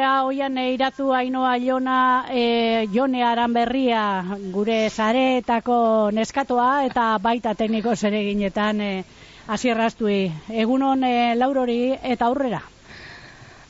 [0.00, 4.04] dira oian iratu ainoa jona e, jone aran berria
[4.54, 5.76] gure zareetako
[6.16, 8.88] neskatoa eta baita tekniko zereginetan e,
[9.46, 10.32] azierraztui.
[10.64, 11.76] Egunon e, laurori
[12.14, 12.62] eta aurrera.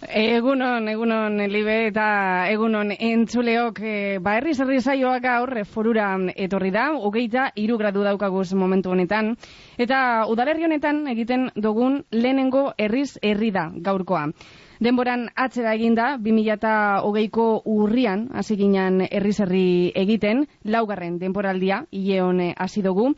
[0.06, 2.07] Egunon, egunon, libe eta
[2.54, 6.12] egunon entzuleok, e, ba herri zerri zaioak aurre forura
[6.46, 9.35] etorri da, hogeita iru gradu daukaguz momentu honetan,
[9.76, 14.29] eta udalerri honetan egiten dugun lehenengo herriz herri da gaurkoa.
[14.80, 23.11] Denboran atzera eginda, 2008ko urrian, hasi ginen herri egiten, laugarren denporaldia, hile hasi dugu,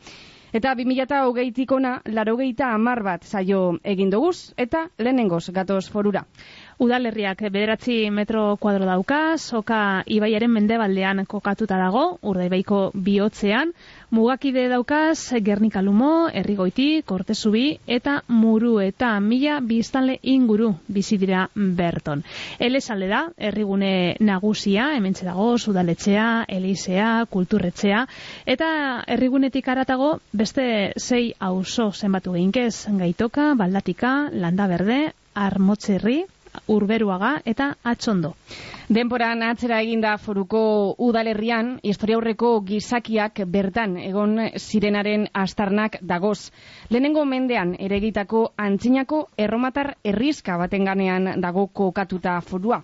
[0.53, 6.27] Eta 2008tik ona, laro amar bat zaio egin duguz, eta lehenengoz gatoz forura.
[6.77, 13.73] Udalerriak bederatzi metro kuadro dauka, soka ibaiaren mendebaldean kokatuta dago, urdaibaiko bihotzean,
[14.13, 22.21] mugakide daukaz, Gernika Lumo, Errigoiti, Kortezubi, eta Muru eta Mila biztanle inguru bizi dira Berton.
[22.59, 28.05] Ele salde da, errigune nagusia, hemen dago, Sudaletxea, Elisea, Kulturretxea,
[28.45, 28.69] eta
[29.07, 35.01] errigunetik aratago, beste zei auzo zenbatu geinkez, gaitoka, baldatika, landa berde,
[35.33, 36.23] armotzerri,
[36.67, 38.35] urberuaga eta atxondo.
[38.91, 40.59] Denporan atzera eginda foruko
[40.99, 46.51] udalerrian, historia aurreko gizakiak bertan egon zirenaren astarnak dagoz.
[46.91, 52.81] Lehenengo mendean eregitako antzinako erromatar errizka baten ganean dago kokatuta forua.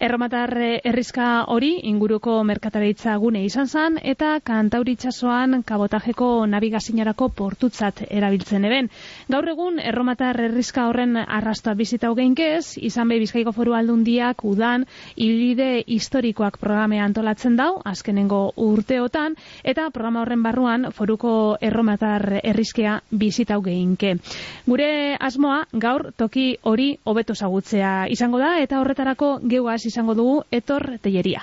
[0.00, 0.54] Erromatar
[0.88, 8.88] errizka hori inguruko merkataritza gune izan zan eta kantauritxasoan kabotajeko nabigazinarako portutzat erabiltzen eben.
[9.28, 14.88] Gaur egun erromatar errizka horren arrastoa bizita hogeinkez, izan behi bizkaiko foru aldundiak udan,
[15.42, 23.60] ibilbide historikoak programe antolatzen dau, azkenengo urteotan, eta programa horren barruan foruko erromatar errizkea bizitau
[23.62, 24.16] geinke.
[24.66, 30.98] Gure asmoa gaur toki hori hobeto zagutzea izango da, eta horretarako geuaz izango dugu etor
[31.02, 31.42] teieria.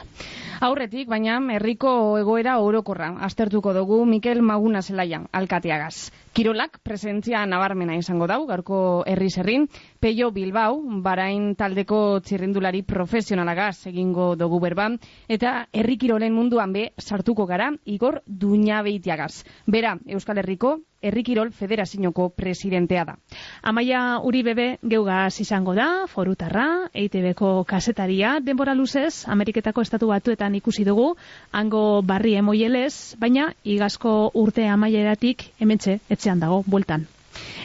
[0.59, 6.11] Aurretik, baina herriko egoera orokorra aztertuko dugu Mikel Maguna Zelaia, alkateagaz.
[6.35, 9.69] Kirolak presentzia nabarmena izango dau, garko herri zerrin,
[10.03, 14.99] Peio Bilbao, barain taldeko txirrindulari profesionalagaz egingo dugu berban,
[15.29, 19.45] eta herri kirolen munduan be sartuko gara, Igor Duñabeitiagaz.
[19.65, 23.15] Bera, Euskal Herriko, Herrikirol Federazioko presidentea da.
[23.61, 30.83] Amaia Uri Bebe geugaz izango da, forutarra, EITB-ko kasetaria, denbora luzez, Ameriketako estatu batuetan ikusi
[30.87, 31.13] dugu,
[31.51, 37.07] hango barri emoielez, baina igazko urte amaieratik ementxe, etxean dago, bueltan.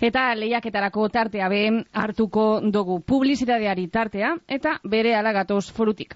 [0.04, 6.14] Eta lehiaketarako tartea behen hartuko dugu publizitateari tartea, eta bere alagatoz forutik.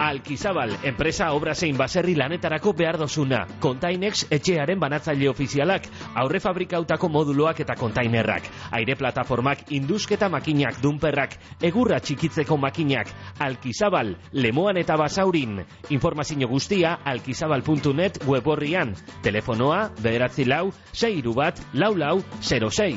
[0.00, 3.42] Alkizabal, enpresa obra zein baserri lanetarako behar dozuna.
[3.60, 5.90] Containex etxearen banatzaile ofizialak,
[6.22, 8.48] aurre fabrikautako moduloak eta kontainerrak.
[8.78, 13.12] Aire plataformak, induzketa makinak, dunperrak, egurra txikitzeko makinak.
[13.44, 15.60] Alkizabal, lemoan eta basaurin.
[15.92, 18.96] Informazio guztia, alkizabal.net web horrian.
[19.20, 22.96] Telefonoa, bederatzi lau, seiru bat, lau lau, 06.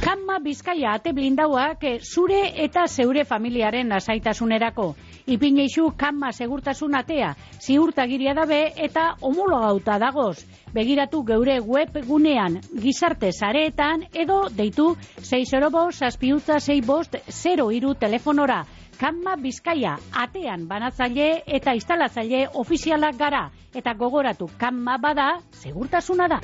[0.00, 4.94] Kanma Bizkaia ate blindauak zure eta zeure familiaren asaitasunerako.
[5.28, 10.46] Ipineixu Kanma segurtasun atea, ziurtagiria dabe eta homologauta dagoz.
[10.72, 17.94] Begiratu geure web gunean, gizarte zareetan edo deitu 6 bost, aspiutza 6 bost, 0 iru
[17.94, 18.64] telefonora.
[18.96, 23.50] Kanma Bizkaia atean banatzaile eta instalatzaile ofizialak gara.
[23.74, 26.40] Eta gogoratu Kanma bada, segurtasuna da.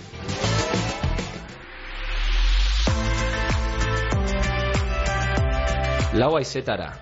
[6.16, 6.92] Lau aizetara.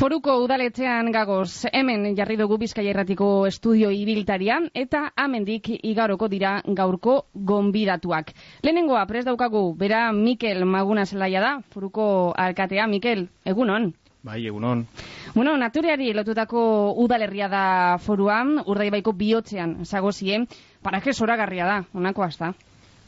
[0.00, 7.16] Foruko udaletzean gagoz, hemen jarri dugu Bizkaia Erratiko estudio ibiltaria eta amendik igaroko dira gaurko
[7.34, 8.32] gonbidatuak.
[8.64, 12.86] Lehenengoa pres daukagu, bera Mikel Maguna zelaia da, Foruko alkatea.
[12.88, 13.92] Mikel, egunon?
[14.22, 14.86] Bai, egunon.
[15.34, 16.64] Bueno, natureari lotutako
[17.04, 17.62] udalerria da
[18.00, 20.42] foruan, urdaibaiko bihotzean, zagozie,
[20.82, 22.52] paraje zoragarria da, onako hasta.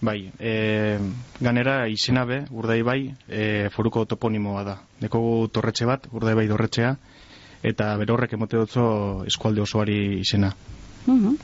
[0.02, 0.98] Bai, e,
[1.38, 3.00] ganera izena be, urdai bai,
[3.30, 4.74] e, foruko toponimoa da.
[4.98, 6.96] Dekogu torretxe bat, urdai bai dorretxea,
[7.62, 8.84] eta berorrek emote dutzo
[9.30, 10.50] eskualde osoari izena.
[11.06, 11.38] Uhum.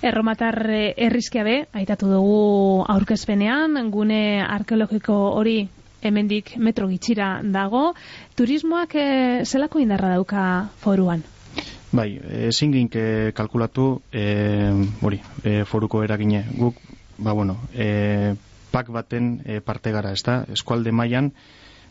[0.00, 0.56] Erromatar
[0.96, 2.40] errizkia be, aitatu dugu
[2.88, 5.58] aurkezpenean, gune arkeologiko hori
[6.00, 7.90] hemendik metro gitxira dago.
[8.40, 9.08] Turismoak e,
[9.44, 10.44] zelako indarra dauka
[10.80, 11.26] foruan?
[11.92, 12.14] Bai,
[12.48, 12.96] ezin gink
[13.36, 14.24] kalkulatu e,
[15.04, 16.46] hori, e, foruko eragine.
[16.56, 16.80] Guk
[17.18, 18.34] ba, bueno, e,
[18.70, 20.44] pak baten e, parte gara, ez da?
[20.52, 21.32] Eskualde mailan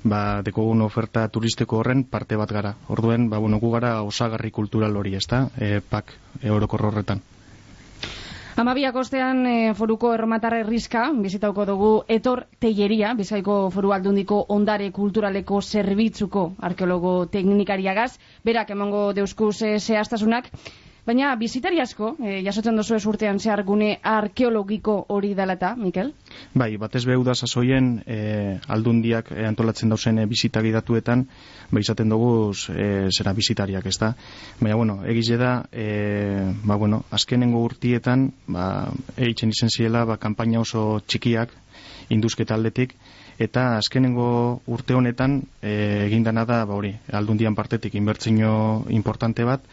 [0.04, 2.76] ba, dekogun oferta turistiko horren parte bat gara.
[2.88, 5.48] Orduen, ba, bueno, gu gara osagarri kultural hori, ez da?
[5.58, 7.22] E, pak e, horretan.
[8.58, 15.62] Amabiak ostean e, foruko erromatarra errizka, bizitauko dugu etor teieria, bizkaiko foru aldundiko ondare kulturaleko
[15.62, 20.50] zerbitzuko arkeologo teknikariagaz, berak emango deuskuz e, zehaztasunak,
[21.08, 26.10] Baina bizitari asko, e, jasotzen dozu ez urtean zehar gune arkeologiko hori dalata, Mikel?
[26.52, 28.18] Bai, batez behu da sasoien e,
[28.76, 31.24] aldundiak e, antolatzen dauzen e, bizitak idatuetan,
[31.72, 34.12] bai izaten dugu e, zera bizitariak, ez da?
[34.60, 35.88] Baina, bueno, egize da, e,
[36.68, 38.68] ba, bueno, azkenengo urtietan, ba,
[39.16, 41.56] eitzen izen ziela, ba, kampaina oso txikiak,
[42.12, 42.98] induzketa aldetik,
[43.40, 44.30] eta azkenengo
[44.68, 45.72] urte honetan e,
[46.10, 48.58] egindana da, ba, hori, aldundian partetik inbertzino
[48.92, 49.64] importante bat,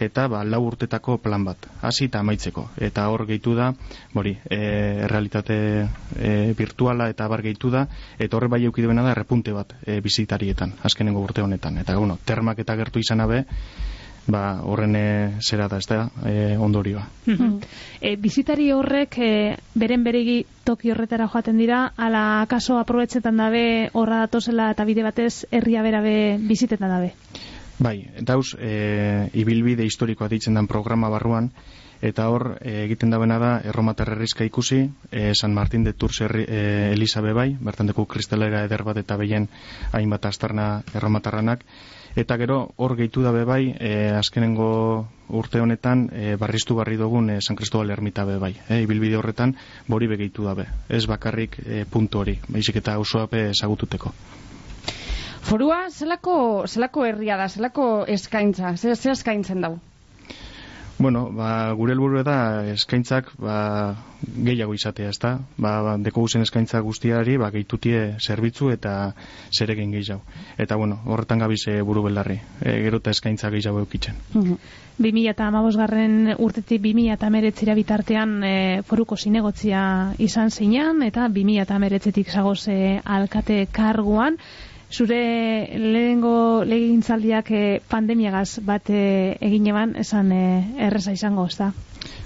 [0.00, 2.66] eta ba, lau urtetako plan bat, hasi eta amaitzeko.
[2.80, 3.70] Eta hor gehitu da,
[4.14, 5.56] bori, e, realitate
[6.16, 7.86] e, virtuala eta bar gehitu da,
[8.18, 11.78] eta horre bai eukiduena da repunte bat e, bizitarietan, azkenengo urte honetan.
[11.78, 13.44] Eta bueno, termak eta gertu izan abe,
[14.26, 15.06] ba, horren e,
[15.40, 17.04] zera da, ez da, e, ondorioa.
[18.00, 19.30] e, bizitari horrek e,
[19.74, 25.46] beren beregi toki horretara joaten dira, ala kaso aprobetzetan dabe horra datozela eta bide batez
[25.50, 27.14] herria berabe bizitetan dabe.
[27.80, 31.46] Bai, dauz, e, ibilbide historikoa ditzen den programa barruan,
[32.04, 36.44] eta hor e, egiten dabena da erromatar herrizka ikusi, e, San Martin de Tours herri,
[36.44, 39.48] e, Elisabe bai, bertan deku kristalera eder bat eta behien
[39.96, 41.64] hainbat astarna erromatarranak,
[42.20, 44.68] eta gero hor gehitu dabe bai, e, azkenengo
[45.40, 49.56] urte honetan e, barriztu barri dugun e, San Cristobal ermita be bai, e, ibilbide horretan
[49.88, 54.12] bori begeitu dabe, ez bakarrik e, puntu hori, baizik eta osoa be esagututeko.
[55.50, 56.34] Forua, zelako,
[56.70, 59.78] zelako herria da, zelako eskaintza, ze, ze eskaintzen dau?
[61.00, 62.36] Bueno, ba, gure helburu da
[62.70, 63.56] eskaintzak ba,
[64.20, 65.32] gehiago izatea, ezta?
[65.56, 68.94] Ba, ba, deko guzen eskaintza guztiari, ba, gehitutie zerbitzu eta
[69.50, 70.20] zeregin gehiago.
[70.60, 74.22] Eta, bueno, horretan gabize buru belarri, e, gero eta eskaintza gehiago eukitzen.
[74.34, 74.58] Uh -huh.
[75.00, 75.50] 2000 eta
[75.80, 82.30] garren urtetik 2000 eta meretzira bitartean e, foruko zinegotzia izan zinean, eta 2000 eta meretzetik
[82.30, 84.36] zagoze alkate karguan,
[84.90, 91.72] zure lehengo legintzaldiak eh, pandemiagaz bat eh, egin eban, esan eh, erreza izango, ez da?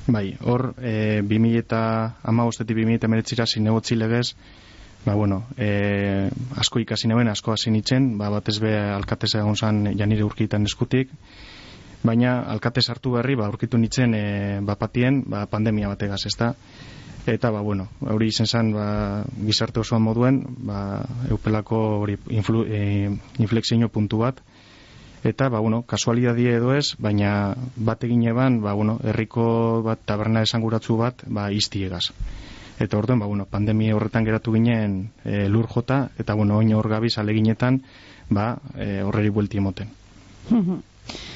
[0.07, 1.81] Bai, hor, e, 2000 eta
[2.29, 4.35] amagostetik 2000 eta zinegotzi legez,
[5.07, 6.29] ba, bueno, e,
[6.61, 11.13] asko ikasi neuen, asko hasi nitzen, ba, batez be alkatez egon zan janire urkitan eskutik,
[12.05, 14.25] baina alkatez hartu berri, ba, urkitu nitzen e,
[14.61, 16.53] bapatien, ba, pandemia bategaz, ez da?
[17.27, 23.11] Eta ba bueno hori izen zen ba, gizarte osoan moduen ba, eupelako hori influ, e,
[23.39, 24.41] inflexio puntu bat.
[25.25, 30.43] Eta ba bueno kasualidadie edo ez baina bat egin eban ba bueno herriko bat taberna
[30.43, 32.13] esanguratzu bat ba istiegaz
[32.79, 36.89] eta orduan ba bueno pandemia horretan geratu ginen e, lur jota eta bueno oin hor
[36.89, 37.83] gabiz aleginetan
[38.29, 39.89] ba e, horreri buelti emoten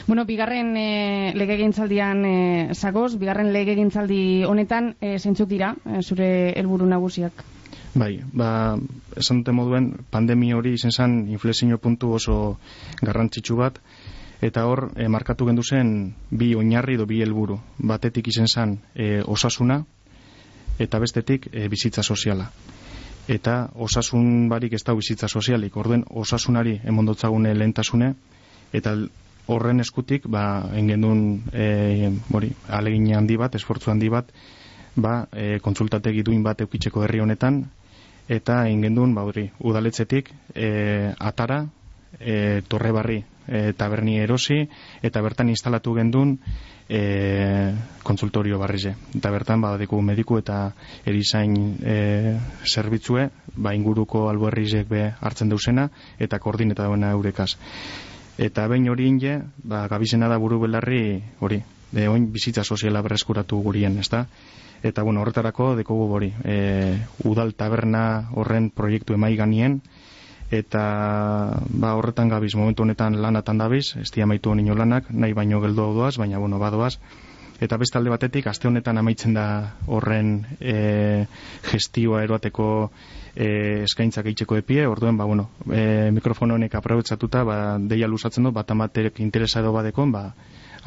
[0.06, 6.86] Bueno, bigarren e, legegintzaldian e, zagoz, bigarren legegintzaldi honetan e, zeintzuk dira e, zure helburu
[6.88, 7.44] nagusiak?
[7.98, 8.78] Bai, ba,
[9.16, 12.58] esan dute moduen, pandemi hori izen zen inflexio puntu oso
[13.02, 13.80] garrantzitsu bat,
[14.40, 17.58] eta hor, e, markatu gendu zen bi oinarri do bi helburu.
[17.78, 19.82] Batetik izen zen e, osasuna,
[20.78, 22.50] eta bestetik e, bizitza soziala.
[23.28, 28.14] Eta osasun barik ez da bizitza sozialik, orduen osasunari emondotzagune lehentasune,
[28.72, 28.94] eta
[29.48, 34.30] horren eskutik ba engendun e, hori alegin handi bat esfortzu handi bat
[34.96, 37.64] ba e, kontsultategi duin bat eukitzeko herri honetan
[38.28, 40.68] eta engendun ba hori udaletzetik e,
[41.18, 41.64] atara
[42.20, 44.60] e, torre barri e, taberni erosi
[45.02, 46.36] eta bertan instalatu gendun
[46.88, 48.94] e, konsultorio barrize.
[49.16, 50.72] Eta bertan ba deku mediku eta
[51.06, 51.96] erizain e,
[52.68, 55.88] zerbitzue ba inguruko albuerrizek be hartzen deusena
[56.18, 57.54] eta koordineta dauena eurekaz
[58.38, 61.58] eta behin hori inge, ba, gabizena da buru belarri hori,
[61.92, 64.26] de oin bizitza soziala berreskuratu gurien, ezta?
[64.82, 69.80] Eta bueno, horretarako dekogu hori, e, udal taberna horren proiektu emai ganien,
[70.54, 70.84] eta
[71.68, 75.92] ba, horretan gabiz momentu honetan lanatan dabiz, ez di amaitu honi lanak, nahi baino geldo
[75.94, 76.98] doaz, baina bueno, badoaz,
[77.60, 81.26] eta beste alde batetik, aste honetan amaitzen da horren e,
[81.66, 82.90] gestioa eroateko
[83.38, 88.52] e, eskaintzak eitzeko epie, orduen, ba, bueno, e, mikrofono honek aprobetsatuta, ba, deia lusatzen du,
[88.54, 90.24] bat amaterek interesa edo badekon, ba,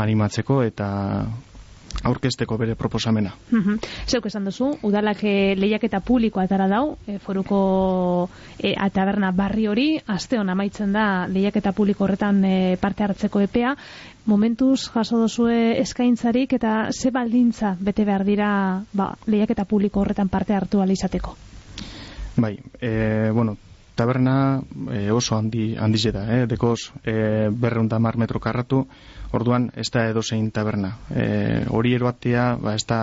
[0.01, 0.89] animatzeko eta
[2.07, 3.33] aurkezteko bere proposamena.
[3.51, 9.67] Mm Zeuk esan duzu, udalak e, lehiaketa publiko atara dau, e, foruko e, ataberna barri
[9.67, 13.75] hori, aste hon amaitzen da lehiaketa publiko horretan e, parte hartzeko epea,
[14.25, 18.49] momentuz jaso duzue eskaintzarik eta ze baldintza bete behar dira
[18.93, 21.50] ba, lehiaketa publiko horretan parte hartu alizateko?
[22.35, 23.57] Bai, e, bueno,
[23.95, 24.61] taberna
[24.91, 26.45] e, oso handi, handize da, eh?
[26.47, 28.85] dekoz e, berreunda mar metro karratu,
[29.31, 30.95] orduan ez da edo zein taberna.
[31.13, 33.01] E, hori eroatea, ba, ez da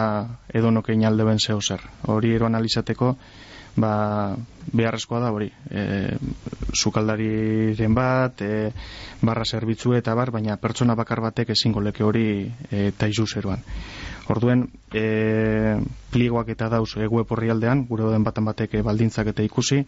[0.48, 1.84] edo nokein alde ben zeo zer.
[2.08, 3.14] Hori eroan alizateko,
[3.76, 3.92] ba,
[4.72, 5.50] beharrezkoa da hori.
[5.70, 6.16] E,
[6.74, 8.72] sukaldariren bat, e,
[9.22, 12.26] barra zerbitzu eta bar, baina pertsona bakar batek ezingo leke hori
[12.70, 13.62] e, taizu zeruan.
[14.28, 15.78] Orduen, e,
[16.12, 19.80] pligoak eta dauz e, web horri aldean, gure den batan batek e, baldintzak eta ikusi,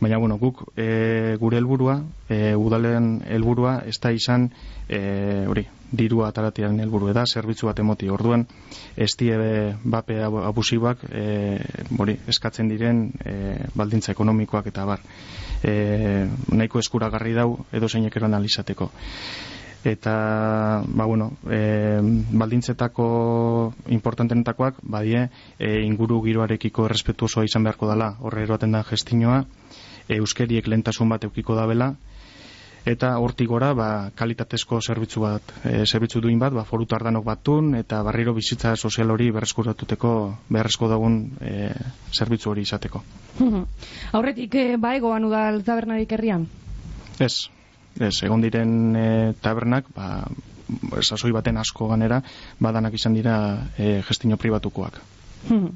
[0.00, 4.48] baina bueno, guk e, gure helburua, e, udalen helburua ez da izan
[4.88, 8.10] e, hori, dirua ataratiaren helburu da, zerbitzu bat emoti.
[8.10, 8.46] Orduan,
[8.96, 9.38] ez die
[9.84, 11.24] bape abusiboak e,
[11.98, 13.34] hori, eskatzen diren e,
[13.78, 15.06] baldintza ekonomikoak eta bar.
[15.62, 18.90] E, nahiko eskuragarri dau edo zeinek eran alizateko
[19.84, 22.00] eta ba, bueno, e,
[22.32, 23.06] baldintzetako
[23.92, 29.44] importantenetakoak badie e, inguru giroarekiko errespetu osoa izan beharko dela horre eroaten da gestinoa
[30.08, 31.94] e, euskeriek lentasun bat eukiko dabela.
[32.84, 37.72] Eta hortik gora ba, kalitatezko zerbitzu bat e, zerbitzu duin bat, ba, foru tardanok batun
[37.78, 40.12] eta barriro bizitza sozial hori berreskuratuteko
[40.48, 41.70] beharrezko dagun e,
[42.12, 43.00] zerbitzu hori izateko.
[44.16, 46.44] Aurretik, e, ba egoan udal tabernarik herrian?
[47.20, 47.48] Ez,
[48.00, 49.06] ez, egon diren e,
[49.42, 50.24] tabernak, ba,
[51.02, 52.20] sasoi baten asko ganera,
[52.58, 53.36] badanak izan dira
[53.78, 55.00] e, gestino pribatukoak.
[55.48, 55.74] Hmm.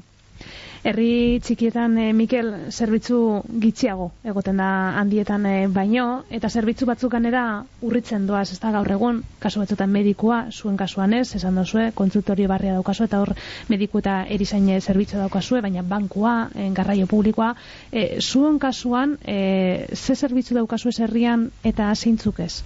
[0.79, 3.17] Herri txikietan, e, Mikel, zerbitzu
[3.59, 4.69] gitxiago egoten da
[5.01, 7.41] handietan e, baino, eta zerbitzu batzuk ganera
[7.83, 12.47] urritzen doaz, ez da gaur egun, kasu batzutan medikua, zuen kasuan ez, esan dozue, kontsultorio
[12.47, 13.33] barria daukazu, eta hor
[13.67, 17.51] mediku eta erizaine zerbitzu daukazue, baina bankua, e, garraio publikoa,
[17.91, 22.63] e, zuen kasuan, e, ze zerbitzu daukazu herrian eta zeintzuk ez?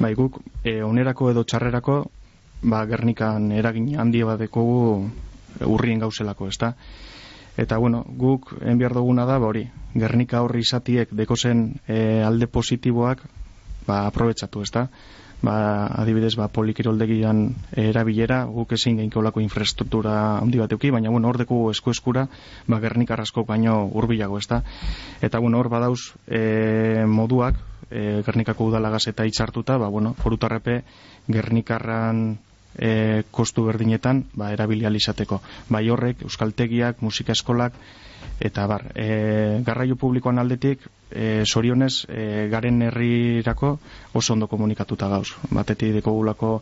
[0.00, 2.00] Bai, guk, e, onerako edo txarrerako,
[2.62, 4.80] ba, gernikan eragin handia badekogu
[5.68, 6.74] urrien gauzelako, ez da?
[7.56, 13.24] Eta bueno, guk enbiar duguna da, ba, hori, Gernika horri izatiek dekozen e, alde positiboak
[13.86, 14.86] ba, aprobetsatu, ez da?
[15.40, 17.46] Ba, adibidez, ba, polikiroldegian
[17.80, 22.26] erabilera, guk ezin geinkolako infrastruktura handi bat euki, baina bueno, hor deku esku eskura,
[22.68, 24.62] ba, Gernika rasko baino urbilago, ez da?
[25.24, 27.56] Eta bueno, hor badauz e, moduak,
[27.90, 30.82] e, Gernikako udalagaz eta itxartuta, ba, bueno, forutarrepe
[31.26, 32.38] Gernikarran
[32.78, 35.40] e, kostu berdinetan ba, erabilializateko.
[35.68, 37.76] Bai horrek, euskaltegiak, musika eskolak,
[38.40, 43.78] eta bar, e, garraio publikoan aldetik, e, sorionez, e, garen herrirako
[44.16, 45.34] oso ondo komunikatuta gauz.
[45.50, 46.52] Batetik deko gulako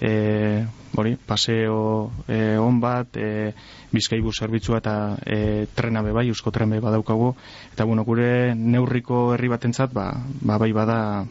[0.00, 3.52] e, bori, paseo e, on bat, e,
[3.92, 7.34] bizkaibu zerbitzua eta e, trena bai, eusko tren badaukagu,
[7.72, 11.26] eta bueno, gure neurriko herri batentzat, ba, ba bai bada,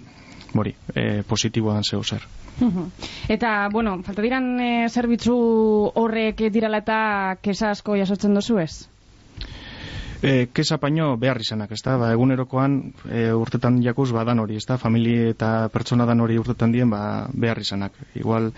[0.55, 2.25] bori, e, positiboan zeu zer.
[3.35, 5.35] Eta, bueno, falta diran e, zerbitzu
[6.01, 6.99] horrek dirala eta
[7.43, 8.87] kesa asko jasotzen dozu ez?
[10.21, 11.97] E, kesa paino behar izanak, ez da?
[11.99, 12.77] Ba, egunerokoan
[13.11, 14.77] e, urtetan jakuz badan hori, ez da?
[14.79, 17.97] Familie eta pertsona dan hori urtetan dien ba, behar izanak.
[18.15, 18.51] Igual,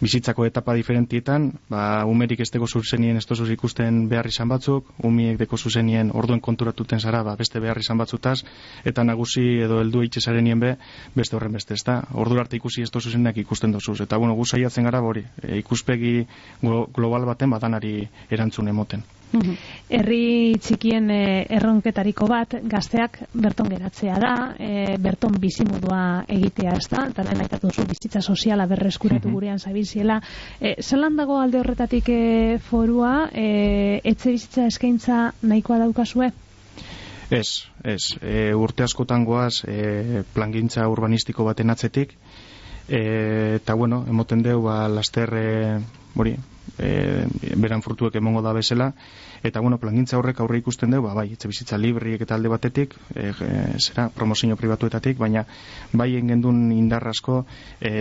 [0.00, 5.38] bizitzako etapa diferentietan, ba, umerik ez deko zuzenien ez dozuz ikusten behar izan batzuk, umiek
[5.40, 8.42] deko zuzenien orduen konturatuten zara, ba, beste behar izan batzutaz,
[8.84, 10.74] eta nagusi edo heldu itxesarenien be,
[11.16, 12.02] beste horren beste, ez da?
[12.14, 14.00] Ordu arte ikusi ez dozuzenak ikusten dozuz.
[14.04, 16.18] Eta, bueno, gu saiatzen gara, hori, e, ikuspegi
[16.62, 19.06] global baten badanari erantzun emoten.
[19.88, 21.20] Herri txikien e,
[21.58, 27.70] erronketariko bat gazteak berton geratzea da, e, berton bizimodua egitea ez da, eta lehen aitatu
[27.70, 30.20] zu bizitza soziala berreskuratu gurean zabiziela.
[30.60, 36.32] E, zelan dago alde horretatik e, forua, e, etxe bizitza eskaintza nahikoa daukazue?
[37.30, 38.02] Ez, ez.
[38.22, 42.16] E, urte askotan goaz e, plangintza urbanistiko baten atzetik,
[42.88, 45.78] e, eta bueno, emoten deu, ba, laster, e,
[46.14, 46.36] mori,
[46.78, 47.26] e,
[47.56, 48.92] beran frutuek emongo da bezala.
[49.42, 52.96] Eta bueno, plangintza horrek aurre ikusten dugu, ba, bai, etxe bizitza libriek eta alde batetik
[53.14, 55.44] e, e, zera, promozio pribatuetatik baina
[55.92, 57.44] bai engendun indarrasko
[57.80, 57.92] e,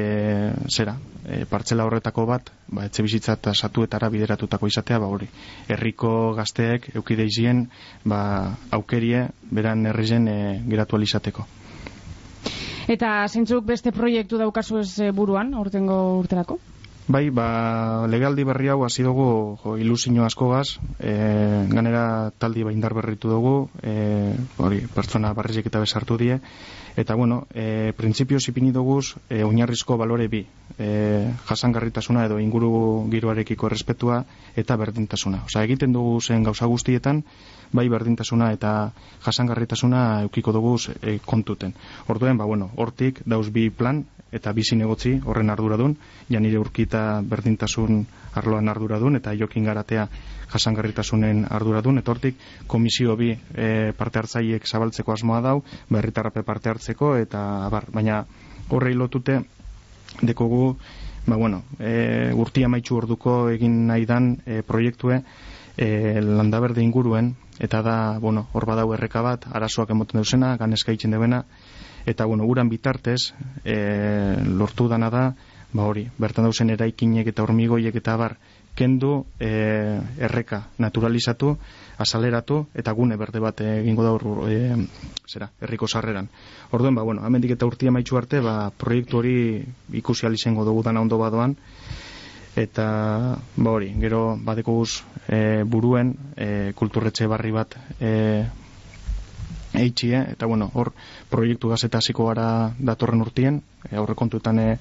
[0.74, 5.30] zera, e, partzela horretako bat ba, etxe bizitza eta satuetara bideratutako izatea, ba hori
[5.70, 7.68] herriko gazteek eukideizien
[8.04, 11.46] ba, aukerie beran herrizen e, geratu alizateko
[12.88, 16.56] Eta zintzuk beste proiektu daukazu ez e, buruan, urtengo urterako?
[17.08, 21.14] Bai, ba, legaldi berri hau hasi dugu jo, ilusio askogaz, e,
[21.72, 26.42] ganera taldi ba indar berritu dugu, e, hori, pertsona barrizik eta besartu die,
[27.00, 29.00] eta bueno, e, printzipio zipini dugu
[29.30, 30.44] e, oinarrizko balore bi,
[30.78, 34.26] e, jasangarritasuna edo inguru giroarekiko errespetua
[34.58, 35.46] eta berdintasuna.
[35.48, 37.24] Osa, egiten dugu zen gauza guztietan,
[37.72, 38.92] bai berdintasuna eta
[39.24, 41.72] jasangarritasuna eukiko dugu e, kontuten.
[42.12, 45.96] Orduen, ba, bueno, hortik dauz bi plan, eta bizi negotzi horren arduradun,
[46.30, 48.06] ja nire urkita berdintasun
[48.36, 50.08] arloan arduradun, eta jokin garatea
[50.52, 55.58] jasangarritasunen arduradun, etortik komisio bi e, parte hartzaiek zabaltzeko asmoa dau,
[55.90, 58.24] berritarrape parte hartzeko, eta abar, baina
[58.70, 59.42] horrei lotute
[60.22, 60.78] dekogu,
[61.28, 65.22] ba bueno, e, urtia maitxu orduko egin nahi dan e, proiektue,
[65.78, 71.12] e, landaberde inguruen, eta da, bueno, hor badau erreka bat, arazoak emoten duzena, ganezka itxen
[71.12, 71.44] debena,
[72.08, 73.34] eta bueno, uran bitartez
[73.66, 73.76] e,
[74.48, 75.26] lortu dana da
[75.74, 78.38] ba hori, bertan dauzen eraikinek eta hormigoiek eta bar
[78.78, 79.50] kendu e,
[80.22, 81.56] erreka naturalizatu,
[81.98, 84.14] azaleratu eta gune berde bat egingo da
[84.48, 84.60] e,
[85.28, 86.30] zera, herriko sarreran.
[86.72, 89.38] Orduen, ba, bueno, amendik eta urtia maitxu arte, ba, proiektu hori
[89.98, 91.58] ikusi alizengo dugu dana ondo badoan,
[92.56, 92.88] eta,
[93.58, 98.14] ba hori, gero badeko guz e, buruen e, kulturretxe barri bat e,
[99.78, 100.94] eitxie, eta bueno, hor
[101.30, 104.72] proiektu gazeta hasiko gara datorren urtien, e, aurre kontuetan e,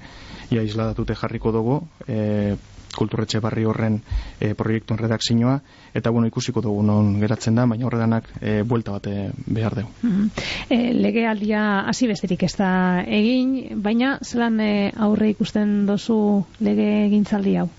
[0.51, 2.55] ia isladatute jarriko dugu, e,
[2.97, 3.99] kulturretxe barri horren
[4.39, 5.57] e, proiektuen redakzioa,
[5.97, 9.91] eta bueno, ikusiko dugu non geratzen da, baina horredanak e, buelta bate behar dugu.
[10.01, 10.29] Mm -hmm.
[10.69, 17.05] e, lege aldia hasi besterik ez da egin, baina zelan e, aurre ikusten dozu lege
[17.05, 17.69] egintzaldi hau?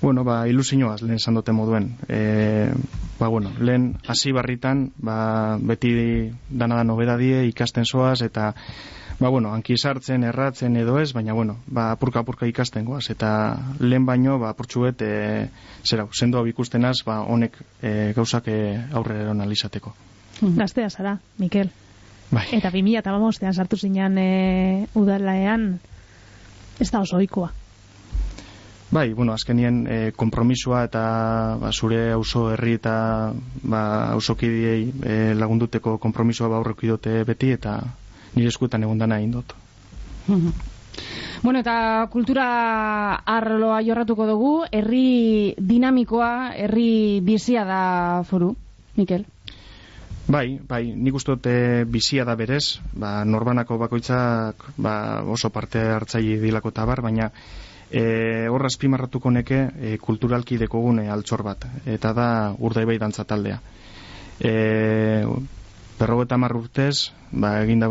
[0.00, 1.96] Bueno, ba, ilusioaz lehen sandote moduen.
[2.08, 2.70] E,
[3.18, 5.90] ba, bueno, lehen hasi barritan, ba, beti
[6.50, 8.52] dana da nobedadie, ikasten soaz, eta,
[9.18, 13.58] ba, bueno, anki sartzen, erratzen edo ez, baina, bueno, ba, apurka apurka ikasten goaz, eta
[13.80, 15.48] lehen baino, ba, apurtxuet, e,
[15.82, 18.58] zera, sendo hau ikustenaz, ba, honek e, gauzak e,
[18.94, 19.94] aurre eron alizateko.
[20.40, 21.72] Gaztea zara, Mikel.
[22.30, 22.44] Bai.
[22.52, 22.98] Eta 2000
[23.40, 25.80] eta sartu zinean e, udalaean,
[26.78, 27.50] ez da oso oikoa.
[28.90, 31.02] Bai, bueno, azkenien e, eh, kompromisua eta
[31.60, 33.82] ba, zure auzo herri eta ba,
[34.14, 37.82] auzokidiei e, lagunduteko kompromisua ba aurreko dute beti eta
[38.34, 39.52] nire eskuetan egon dana egin dut.
[41.42, 42.46] Bueno, eta kultura
[43.28, 47.82] arloa jorratuko dugu, herri dinamikoa, herri bizia da
[48.24, 48.54] foru,
[48.96, 49.26] Mikel?
[50.28, 56.40] Bai, bai, nik uste dute bizia da berez, ba, norbanako bakoitzak ba, oso parte hartzaile
[56.40, 57.30] dilako tabar, baina
[57.90, 63.60] e, horra azpimarratuko neke e, kulturalki dekogune altxor bat, eta da urdai bai dantza taldea.
[64.40, 65.24] E,
[65.98, 67.88] berrogeta urtez, ba, egin da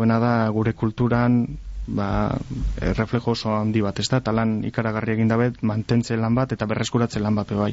[0.50, 1.44] gure kulturan
[1.88, 2.38] ba,
[2.80, 6.52] e, reflejo oso handi bat, ez da, eta lan ikaragarri egin dabet, mantentze lan bat
[6.52, 7.72] eta berreskuratze lan bat, bai.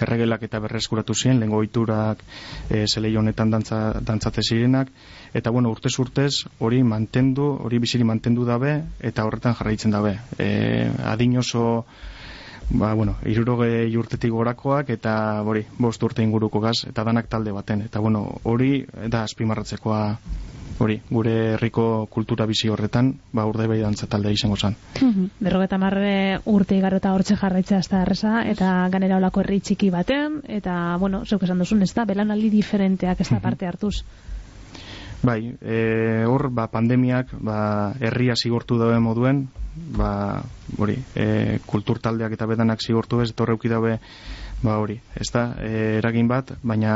[0.00, 2.22] Erregelak eta berreskuratu ziren, lengo iturak,
[2.70, 4.92] e, zelei honetan dantza, dantzate zirenak,
[5.34, 10.16] eta bueno, urtez urtez, hori mantendu, hori biziri mantendu dabe, eta horretan jarraitzen dabe.
[10.38, 11.84] E, adin oso,
[12.70, 17.82] ba, bueno, iruroge urtetik gorakoak, eta hori, bost urte inguruko gaz, eta danak talde baten,
[17.90, 20.02] eta bueno, hori, da azpimarratzekoa
[20.78, 24.76] hori, gure herriko kultura bizi horretan, ba urde bai dantza talde izango zan.
[25.00, 25.30] Mhm.
[25.40, 29.90] Berrogeta marre urte igaro eta hortxe jarraitzea ez da erresa, eta ganera olako herri txiki
[29.90, 33.42] batean, eta, bueno, zeuk esan duzun, ez da, belanaldi diferenteak ez da mhm.
[33.42, 33.96] parte hartuz.
[35.22, 39.46] Bai, e, hor, ba, pandemiak, ba, herria zigortu daue moduen,
[39.96, 40.42] ba,
[40.78, 43.96] hori, e, kultur taldeak eta bedanak zigortu ez, torreuki daue,
[44.62, 46.92] ba hori, ez da, e, eragin bat, baina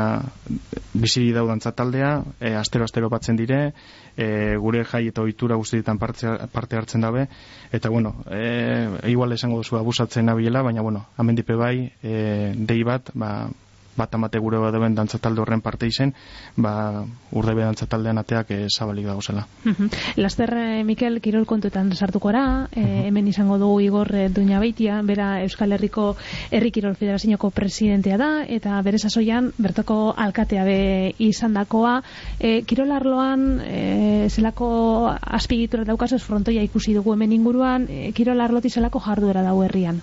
[0.93, 3.73] bizi daudantza taldea, e, astero astero batzen dire,
[4.17, 7.27] e, gure jai eta ohitura guztietan parte, parte hartzen dabe,
[7.71, 13.13] eta bueno, e, igual esango duzu abusatzen nabiela, baina bueno, amendipe bai, e, dei bat,
[13.13, 13.49] ba,
[13.97, 16.13] bat amate gure bat duen dantzatalde horren parte izen,
[16.55, 19.45] ba, urde be dantzataldean ateak e, zabalik dago zela.
[20.15, 25.41] Laster, eh, Mikel, kirol kontuetan sartuko ara, eh, hemen izango dugu Igor Duña Beitia, bera
[25.43, 26.15] Euskal Herriko
[26.51, 30.79] Herri Kirol Federazioko presidentea da, eta bere sasoian, bertoko alkatea be
[31.19, 32.01] izan dakoa,
[32.39, 34.71] e, kirol arloan, e, zelako
[35.11, 40.01] aspigitura daukaz, frontoia ikusi dugu hemen inguruan, e, kirol arloti zelako jarduera dago herrian.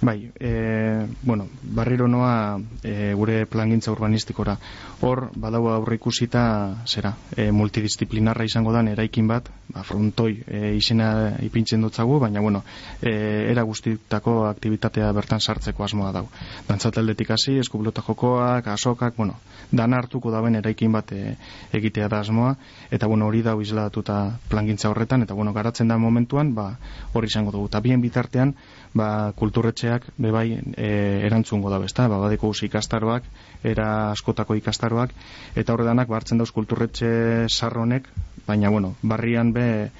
[0.00, 4.58] Bai, e, bueno, barriro noa e, gure plangintza urbanistikora.
[5.00, 11.08] Hor, badau aurre ikusita, zera, e, multidisciplinarra izango dan eraikin bat, ba, frontoi e, izena
[11.40, 12.62] ipintzen dutzagu, baina, bueno,
[13.00, 16.26] e, era guztitako aktivitatea bertan sartzeko asmoa dau.
[16.68, 19.40] Dantzateldetik hasi, eskublota jokoak, asokak, bueno,
[19.72, 21.38] dan hartuko dauen eraikin bat e,
[21.72, 22.52] egitea da asmoa,
[22.90, 26.74] eta, bueno, hori dau izladatuta plangintza horretan, eta, bueno, garatzen da momentuan, ba,
[27.14, 27.72] hori izango dugu.
[27.72, 28.52] Eta bien bitartean,
[28.96, 30.88] ba, kulturretxeak bebai e,
[31.28, 33.24] erantzungo da besta, ba, badeko ikastaroak,
[33.64, 35.12] era askotako ikastaroak,
[35.54, 38.08] eta horredanak bartzen dauz kulturretxe sarronek,
[38.46, 39.90] baina bueno, barrian be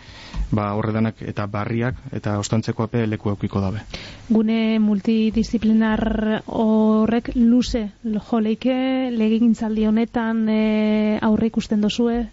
[0.50, 3.82] ba, horredanak eta barriak eta ostantzeko ape leku eukiko dabe.
[4.30, 7.88] Gune multidisciplinar horrek luze
[8.30, 10.62] joleike legegintzaldi honetan e,
[11.22, 12.26] aurre ikusten dozue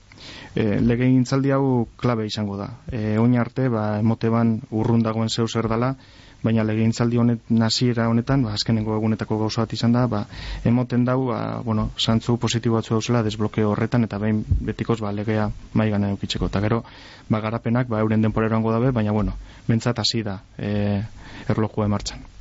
[0.56, 1.08] e, lege
[1.54, 2.70] hau klabe izango da.
[2.92, 5.96] E, oin arte, ba, emote ban urrun dagoen zeu zer dala,
[6.44, 10.26] baina lege honet naziera honetan, ba, azkenengo egunetako gauza bat izan da, ba,
[10.66, 15.50] emoten dau, ba, bueno, santzu positibo batzu dauzela desblokeo horretan, eta behin betikoz ba, legea
[15.74, 16.52] mai gana eukitzeko.
[16.52, 16.84] Eta gero,
[17.30, 19.34] ba, garapenak, ba, euren denporeroango dabe, baina, bueno,
[19.68, 21.02] bentsat hasi da e,
[21.50, 22.34] erlojua emartzan.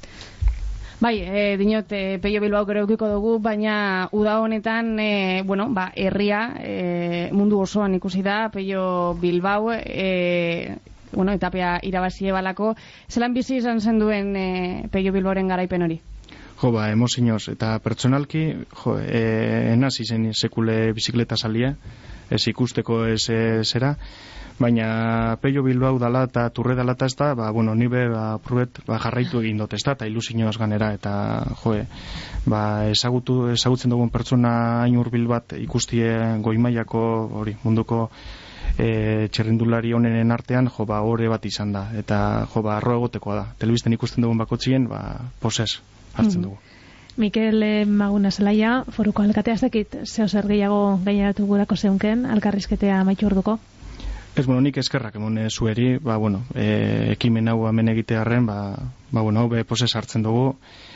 [1.02, 6.54] Bai, e, dinot, e, peio bilbao gero dugu, baina uda honetan, e, bueno, ba, herria
[6.62, 10.78] e, mundu osoan ikusi da, peio bilbao, e,
[11.12, 12.74] bueno, etapea irabazie balako,
[13.08, 16.00] zelan bizi izan zen duen e, peio bilboren garaipen hori?
[16.62, 18.44] Jo, ba, emozinoz, eta pertsonalki,
[18.82, 21.74] jo, e, enaz izen sekule bizikleta salia,
[22.30, 23.24] ez ikusteko ez
[23.66, 23.96] zera,
[24.62, 28.82] baina peio bilbao dala eta turre dala eta ez da, ba, bueno, nibe ba, pruet
[28.86, 31.14] ba, jarraitu egin dut, ez da, eta ilusioz ganera, eta
[31.62, 31.86] joe,
[32.46, 37.02] ba, ezagutu, ezagutzen dugun pertsona hain urbil bat ikustie goimaiako,
[37.42, 38.08] hori, munduko
[38.78, 43.38] e, txerrindulari honenen artean, jo, ba, ore bat izan da, eta jo, ba, arro egotekoa
[43.38, 43.46] da.
[43.58, 45.02] Telebisten ikusten dugun bakotzien, ba,
[45.40, 45.80] poses
[46.14, 46.46] hartzen mm.
[46.46, 46.58] dugu.
[47.16, 53.28] Mikel eh, Maguna Zelaia, foruko alkatea zekit, zeo zer gehiago gaineratu gurako zeunken, alkarrizketea maitu
[53.28, 53.58] orduko?
[54.32, 58.56] Ez, bueno, nik eskerrak emon zueri, ba, bueno, e, ekimen hau hemen egitearen, ba,
[59.10, 60.54] ba, bueno, hau be poses hartzen dugu,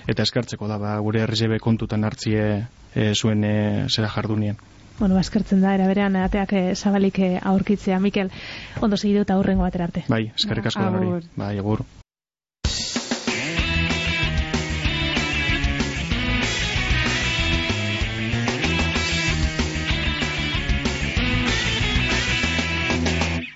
[0.08, 2.46] eta eskertzeko da, ba, gure herrizebe kontutan hartzie
[2.94, 3.56] e, zuen e,
[3.92, 4.56] zera jardunien.
[4.98, 8.32] Bueno, ba, eskertzen da, eraberean, ateak e, zabalik e, aurkitzea, Mikel,
[8.80, 10.06] ondo segidu eta aurrengo batera arte.
[10.08, 11.28] Bai, eskerrik asko da hori.
[11.36, 11.84] Bai, agur.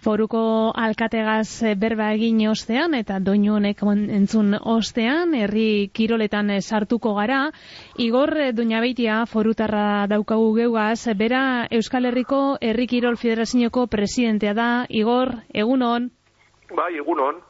[0.00, 3.82] Foruko alkategaz eh, berba egin ostean eta doinu honek
[4.16, 7.50] entzun ostean herri kiroletan eh, sartuko gara.
[7.98, 11.06] Igor eh, Duñabeitia forutarra daukagu geugaz.
[11.16, 14.70] Bera Euskal Herriko Herri Kirol Federazioko presidentea da.
[14.88, 16.10] Igor egunon?
[16.74, 17.42] Bai egunon.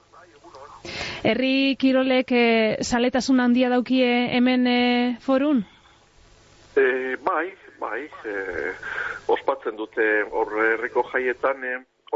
[1.23, 2.33] Herri kirolek
[2.81, 4.65] saletasun handia daukie hemen
[5.21, 5.61] forun?
[6.73, 8.35] E, bai bai e,
[9.29, 11.65] ospatzen dute hor herriko jaietan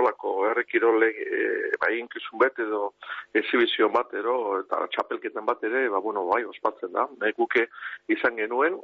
[0.00, 1.42] olako errekirole e,
[1.80, 2.94] bai inkizun bat edo
[3.34, 7.06] exhibizio bat edo eta txapelketan bat ere, ba, bueno, bai, ospatzen da.
[7.20, 7.68] Nahi guke
[8.12, 8.80] izan genuen,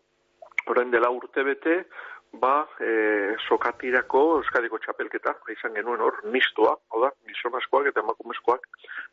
[0.71, 1.83] orain dela urte bete,
[2.43, 8.69] ba, e, sokatirako euskadiko txapelketa, izan genuen hor, nistua, oda, gizonazkoak eta emakumezkoak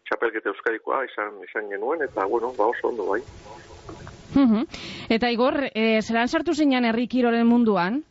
[0.09, 3.23] txapelketa euskadikoa izan, izan genuen, eta, bueno, ba, oso ondo bai.
[5.09, 8.03] Eta Igor, e, zelan sartu zeinan errikiroren munduan?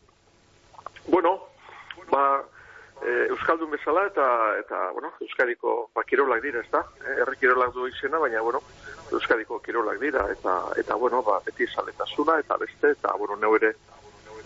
[1.07, 1.37] Bueno,
[2.11, 2.43] ba,
[3.01, 4.27] e, Euskaldun bezala eta
[4.59, 6.83] eta bueno, Euskadiko ba, kirolak dira, ezta?
[7.03, 8.61] E, herri kirolak du izena, baina bueno,
[9.11, 13.73] Euskadiko kirolak dira eta eta bueno, ba, beti saletasuna eta beste eta bueno, neu ere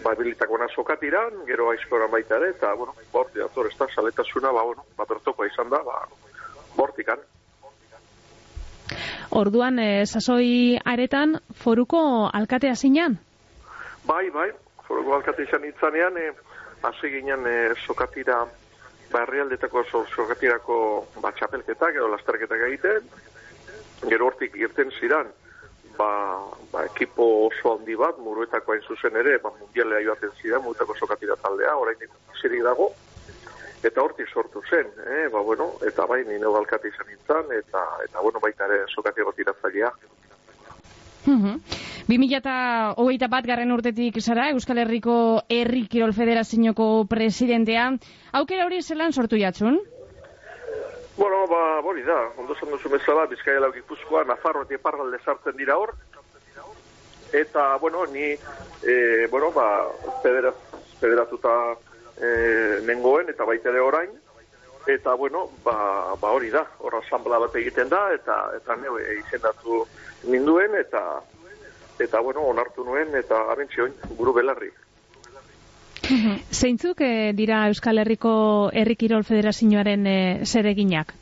[0.04, 3.88] ba bilitako sokatiran, gero aizkora baita ere eta bueno, borti dator, ezta?
[3.96, 6.08] Saletasuna ba bueno, ba bertoko izan da, ba
[6.76, 7.20] bortikan.
[9.32, 13.18] Orduan, e, sasoi aretan foruko alkatea zinan?
[14.04, 14.50] Bai, bai,
[14.88, 16.32] foruko alkatea izan itzanean, e,
[16.84, 18.46] hasi ginen e, sokatira
[19.12, 20.78] barrialdetako so, sokatirako
[21.22, 23.08] ba, txapelketak edo lasterketak egiten,
[24.08, 25.30] gero hortik irten ziran,
[25.98, 26.10] ba,
[26.72, 31.38] ba, ekipo oso handi bat, muruetako hain zuzen ere, ba, mundialea joaten zidan, muruetako sokatira
[31.44, 32.08] taldea, orain
[32.42, 32.92] zirik dago,
[33.84, 35.28] eta hortik sortu zen, eh?
[35.34, 39.92] ba, bueno, eta bai, nire balkati izan nintzen, eta, eta bueno, baita ere sokatiko tiratzailea.
[42.12, 42.56] Mila eta
[42.98, 45.16] hogeita bat garren urtetik zara, Euskal Herriko
[45.50, 47.92] Herri Kirol Federazioko presidentea.
[48.34, 49.80] Aukera hori zelan sortu jatzun?
[51.18, 55.58] Bueno, ba, bori da, ondo zan duzu bezala, Bizkaia lauk ipuzkoa, Nafarro eta Eparralde sartzen
[55.58, 55.94] dira hor.
[57.32, 59.68] Eta, bueno, ni, e, bueno, ba,
[60.24, 60.56] federaz,
[61.00, 61.54] federatuta
[62.18, 64.10] e, nengoen, eta baita ere orain.
[64.88, 69.20] Eta, bueno, ba, ba hori da, hor asamblea bat egiten da, eta, eta neu, e,
[69.20, 69.84] izendatu
[70.24, 71.22] ninduen eta
[72.02, 74.72] eta bueno, onartu nuen eta abentzioin buru belarri.
[76.60, 78.34] Zeintzuk eh, dira Euskal Herriko
[78.74, 81.14] Herri Kirol Federazioaren eh, zereginak?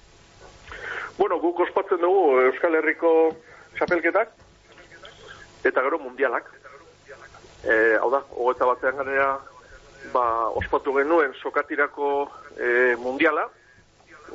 [1.18, 3.12] Bueno, guk ospatzen dugu Euskal Herriko
[3.76, 4.32] txapelketak
[5.68, 6.48] eta gero mundialak.
[7.68, 9.34] Eh, hau da, hogeta batean ganera
[10.14, 10.24] ba,
[10.62, 13.48] ospatu genuen sokatirako eh, mundiala,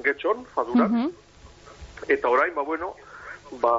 [0.04, 1.12] getxon, faduran,
[2.08, 2.94] eta orain, ba, bueno,
[3.62, 3.74] ba,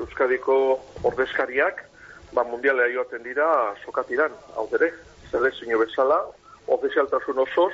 [0.00, 1.88] Euskadiko ordezkariak
[2.32, 3.46] ba, mundialea joaten dira
[3.84, 4.92] sokatiran, hau dere,
[5.30, 6.18] zelezio bezala,
[6.66, 7.72] ofizialtasun osoz,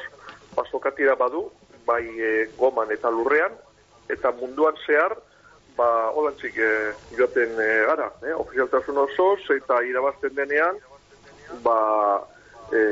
[0.57, 1.49] ba, sokatira badu,
[1.87, 3.55] bai e, goman eta lurrean,
[4.11, 5.15] eta munduan zehar,
[5.79, 6.73] ba, holantzik e,
[7.17, 8.35] joaten e, gara, eh?
[8.35, 10.81] ofizialtasun osoz, eta irabazten denean,
[11.65, 11.79] ba,
[12.73, 12.83] e,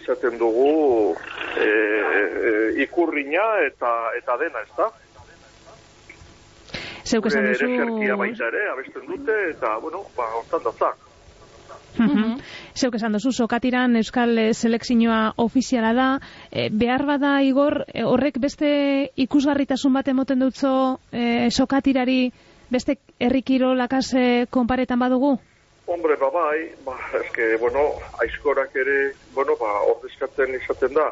[0.00, 1.14] izaten dugu
[1.56, 4.90] e, e, ikurrina eta eta dena, ez da?
[7.06, 7.68] Zeuk esan duzu...
[7.70, 10.94] Gure baita ere, abesten dute, eta, bueno, ba, hortan da za.
[11.96, 12.40] Mhm.
[12.76, 16.08] Zeuk esan duzu, sokatiran Euskal Selekzioa ofiziala da,
[16.50, 18.68] e, behar bada Igor, eh, horrek beste
[19.16, 20.72] ikusgarritasun bat emoten dutzo
[21.12, 22.32] e, sokatirari
[22.70, 25.36] beste herrikirolakaz e, konparetan badugu?
[25.86, 31.10] Hombre, ba, bai, ba, eske, bueno, aizkorak ere, bueno, ba, ordezkatzen izaten da,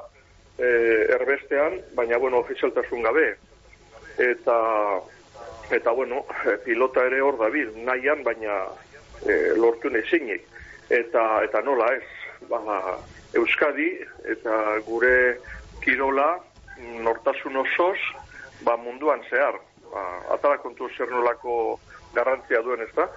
[0.59, 0.71] e,
[1.15, 3.29] erbestean, baina, bueno, ofizialtasun gabe.
[4.19, 4.57] Eta,
[5.71, 6.25] eta, bueno,
[6.65, 8.65] pilota ere hor da bil, nahian, baina
[9.23, 10.43] e, lortu nezinik
[10.93, 12.61] eta eta nola ez ba,
[13.35, 13.89] Euskadi
[14.31, 14.57] eta
[14.87, 15.39] gure
[15.83, 16.37] kirola
[17.05, 17.99] nortasun osoz
[18.65, 19.57] ba, munduan zehar.
[19.91, 20.03] Ba,
[20.35, 21.79] atara kontu zer nolako
[22.15, 23.09] garrantzia duen ez da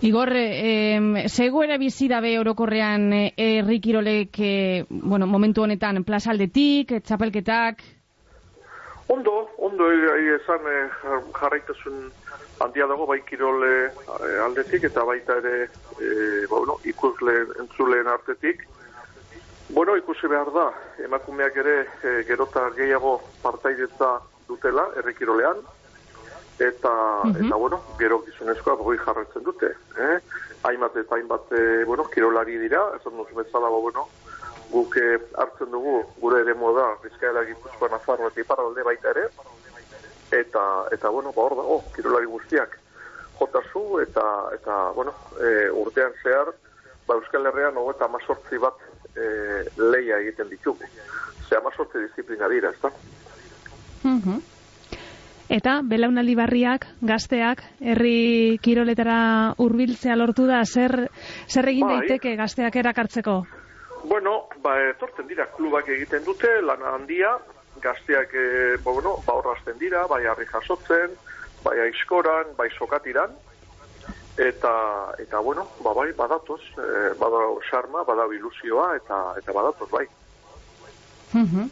[0.00, 7.82] Igor, eh, zegoera bizi dabe orokorrean errikirolek, eh, bueno, momentu honetan plazaldetik, txapelketak?
[9.08, 10.86] Ondo, ondo, esan eh,
[11.34, 12.12] jarraitasun
[12.60, 18.66] handia dago bai kirole eh, aldetik eta baita ere e, bueno, ikusle entzuleen artetik.
[19.70, 20.68] Bueno, ikusi behar da,
[21.04, 25.58] emakumeak ere e, gerota gehiago partaidetza dutela errekirolean,
[26.58, 26.92] eta,
[27.24, 27.46] mhm.
[27.46, 29.74] eta bueno, gero gizonezkoa goi jarretzen dute.
[29.98, 30.18] Eh?
[30.68, 31.52] Hainbat eta hainbat,
[31.86, 34.08] bueno, kirolari dira, esan duzu bezala, bueno,
[34.72, 34.96] guk
[35.38, 39.28] hartzen dugu gure ere moda, bizkaela gipuzkoa nazarro eta iparralde baita ere,
[40.30, 42.76] eta eta bueno, ba hor dago kirolari guztiak
[43.38, 46.52] jota zu eta eta bueno, e, urtean zehar
[47.06, 48.76] ba Euskal Herrian 38 bat
[49.16, 50.84] e, leia egiten ditugu.
[51.48, 52.90] Ze 18 disiplina dira, ezta?
[54.02, 54.42] Mhm.
[55.48, 61.08] Eta belaunaldi barriak, gazteak, herri kiroletara hurbiltzea lortu da, zer,
[61.48, 62.00] zer egin bai.
[62.02, 63.38] daiteke gazteak erakartzeko?
[64.04, 67.32] Bueno, ba, etortzen dira, klubak egiten dute, lana handia,
[67.80, 68.46] gazteak e,
[68.84, 71.16] ba, bueno, ba horrazten dira, bai harri jasotzen,
[71.64, 73.32] bai aizkoran, bai sokatiran,
[74.36, 74.74] eta,
[75.18, 80.06] eta bueno, ba, bai, badatoz, e, bada xarma, bada ilusioa, eta, eta badatoz, bai.
[81.32, 81.70] Mhm.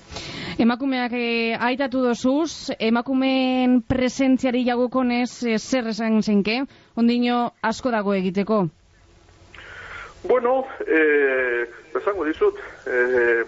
[0.56, 6.62] Emakumeak e, aitatu dozuz, emakumeen presentziari jagukonez e, zer esan zenke,
[6.96, 8.62] ondino asko dago egiteko?
[10.24, 10.54] Bueno,
[10.86, 11.68] eh,
[12.00, 12.56] esango dizut,
[12.88, 13.44] eh,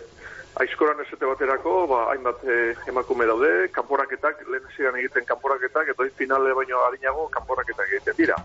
[0.61, 6.85] aizkoran esete baterako, ba, hainbat eh, emakume daude, kanporaketak, lehen egiten kanporaketak, eta finale baino
[6.85, 8.37] harinago kanporaketak egiten dira.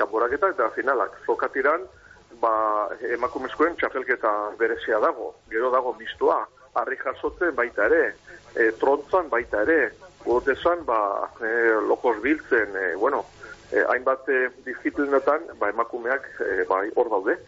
[0.00, 1.20] Kanporaketak eta finalak.
[1.26, 1.84] Zokatiran,
[2.40, 5.34] ba, emakumezkoen txafelketa berezia dago.
[5.52, 8.14] Gero dago mistua, harri jasotzen baita ere,
[8.54, 9.92] e, trontzan baita ere,
[10.24, 11.50] gotezan, ba, e,
[11.88, 13.24] lokos biltzen, e, bueno,
[13.70, 17.38] e, hainbat e, disiplinatan, ba, emakumeak e, bai hor daude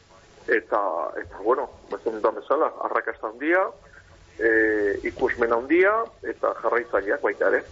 [0.47, 0.81] eta
[1.19, 3.65] eta bueno, bezen da bezala, arrakasta handia,
[4.39, 4.51] e,
[5.11, 7.65] ikusmen handia eta jarraitzaileak baita ere.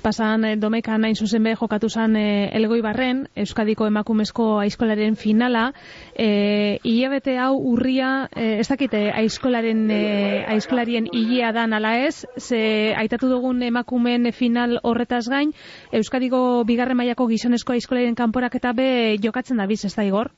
[0.00, 5.74] Pasan eh, domeka nain zuzen be jokatu zan eh, Elgoi Barren, Euskadiko emakumezko aizkolaren finala.
[6.14, 12.94] Eh, Iabete hau urria, eh, ez dakite aizkolaren eh, aizkolarien ilea da nala ez, ze
[12.96, 15.52] aitatu dugun emakumen final horretaz gain,
[15.92, 20.32] Euskadiko bigarren mailako gizonezko aizkolaren kanporak eta be jokatzen da biz, ez da igor?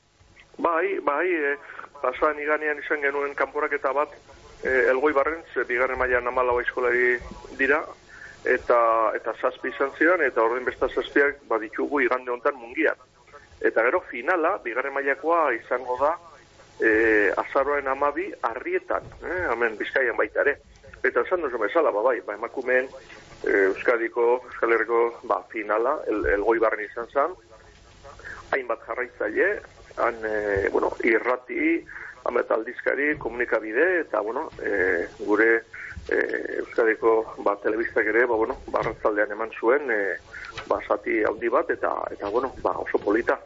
[0.59, 1.55] Bai, bai, e,
[2.03, 4.11] pasan iganean izan genuen kanporaketa bat,
[4.61, 7.15] e, elgoi barrentz, e, bigarren mailan amalau eskolari
[7.57, 7.79] dira,
[8.43, 8.77] eta
[9.15, 12.99] eta zazpi izan ziren, eta horren besta zazpiak baditugu igande hontan mungian.
[13.63, 16.13] Eta gero finala, bigarren mailakoa izango da,
[16.79, 20.57] e, azaroen amabi arrietan, eh, hemen bizkaian baita ere.
[21.03, 22.87] Eta esan duzu bezala, ba, bai, ba, emakumeen
[23.43, 27.35] e, Euskadiko, Euskal Herriko, ba, finala, el, elgoi barren izan zen,
[28.51, 29.49] hainbat jarraitzaile,
[29.97, 31.77] han, e, bueno, irrati,
[32.25, 35.63] amet aldizkari, komunikabide, eta, bueno, e, gure
[36.09, 36.19] e,
[36.59, 39.99] Euskadiko ba, telebistak ere, ba, bueno, barratzaldean eman zuen, e,
[40.67, 43.39] ba, zati handi bat, eta, eta bueno, ba, oso polita.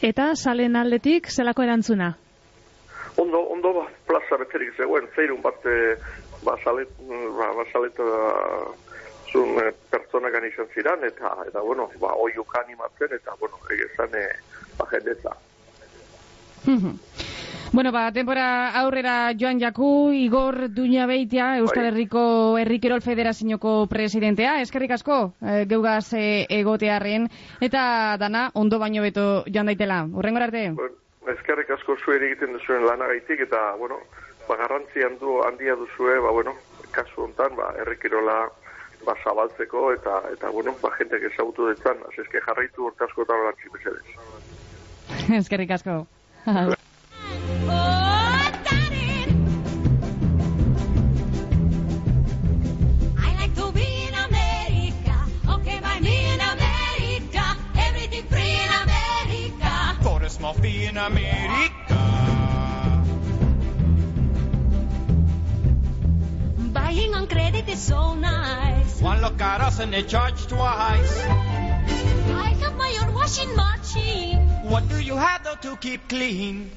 [0.00, 2.12] eta, salen aldetik, zelako erantzuna?
[3.16, 5.96] Ondo, ondo, ba, plaza beterik zegoen, zeirun bat, e,
[6.44, 7.98] ba, salet, ba, ba, salet,
[9.32, 14.26] zun e, pertsonak izan ziren, eta, eta bueno, ba, oiuk animatzen, eta, bueno, egizan, e,
[14.78, 15.36] ba, jendetza.
[17.70, 21.90] Bueno, ba, tempora aurrera joan jaku, Igor Duña Beitia, Euskal bai.
[21.92, 27.28] Herriko Herrikirol Federazioko presidentea, eskerrik asko, e, geugaz e, egotearen,
[27.60, 30.06] eta dana, ondo baino beto joan daitela.
[30.08, 30.70] Urrengo arte?
[30.78, 30.96] Bueno,
[31.34, 34.00] eskerrik asko zuen egiten duzuen lanagaitik, eta, bueno,
[34.48, 36.56] ba, garrantzi handu, handia duzue, ba, bueno,
[36.90, 38.46] kasu hontan, ba, Herrikirola
[39.04, 43.68] ba, zabaltzeko eta eta bueno, ba jentek ezagutu detzan, que jarraitu hortasko ta hortzi
[45.40, 46.06] Eskerrik asko.
[66.72, 69.00] Buying on credit is so nice.
[69.00, 71.77] One look at us and they charge twice.
[72.30, 74.38] I have my own washing machine.
[74.68, 76.70] What do you have though to keep clean?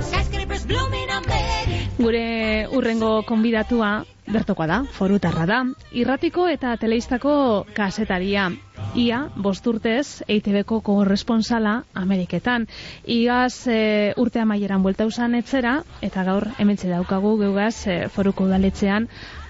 [0.00, 1.88] Skyscrapers bloom in America.
[1.98, 5.58] Gure urrengo konbidatua bertokoa da, forutarra da.
[5.92, 7.32] Irratiko eta teleistako
[7.74, 8.50] kasetaria.
[8.96, 12.68] Ia, bost urtez, EITB-ko korresponsala Ameriketan.
[13.04, 19.08] Igaz e, urte amaieran buelta usan etzera, eta gaur hementxe daukagu geugaz e, foruko udaletxean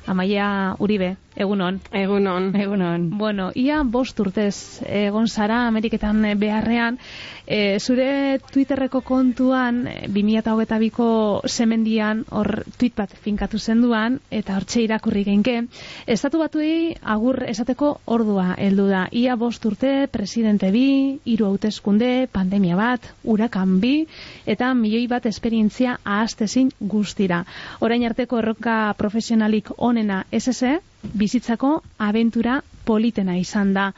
[0.09, 1.81] Amaia Uribe, egunon.
[1.93, 2.51] Egunon.
[2.57, 3.09] Egunon.
[3.19, 6.99] Bueno, ia bost urtez egon zara Ameriketan beharrean,
[7.47, 11.09] e, zure Twitterreko kontuan, e, 2008ko
[11.49, 15.57] semendian, hor tweet bat finkatu zenduan, eta hortxe irakurri genke,
[16.07, 19.07] estatu batuei agur esateko ordua heldu da.
[19.13, 23.95] Ia bost urte, presidente bi, hiru hauteskunde, pandemia bat, urakan bi,
[24.47, 27.45] eta milioi bat esperientzia ahaztezin guztira.
[27.81, 33.93] Orain arteko erronka profesionalik onena SSE, bizitzako abentura politena izan da.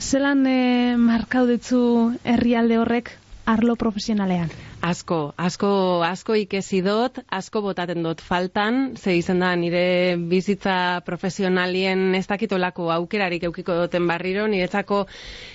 [0.00, 1.80] Zelan e, markaudetzu
[2.24, 3.12] herrialde horrek
[3.46, 4.48] arlo profesionalean?
[4.80, 12.14] Asko, asko, asko ikesi dut, asko botaten dut faltan, ze izen da nire bizitza profesionalien
[12.16, 15.02] ez dakitolako aukerarik eukiko duten barriro, niretzako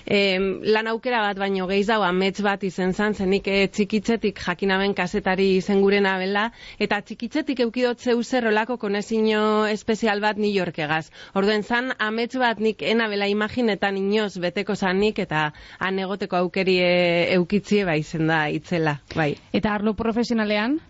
[0.06, 4.94] em, lan aukera bat baino gehiz dau amets bat izen zan, zenik e, txikitzetik jakinaben
[4.94, 11.10] kasetari izen gure nabela, eta txikitzetik eukidot zeu zerrolako konezino espezial bat New Yorkegaz.
[11.34, 15.50] Orduen zan, amets bat nik enabela imaginetan inoz beteko zanik, eta
[15.82, 16.96] han egoteko aukeri e,
[17.40, 19.00] eukitzie bai izen da itzela.
[19.16, 19.38] Bai.
[19.54, 20.82] Eta arlo profesionalean?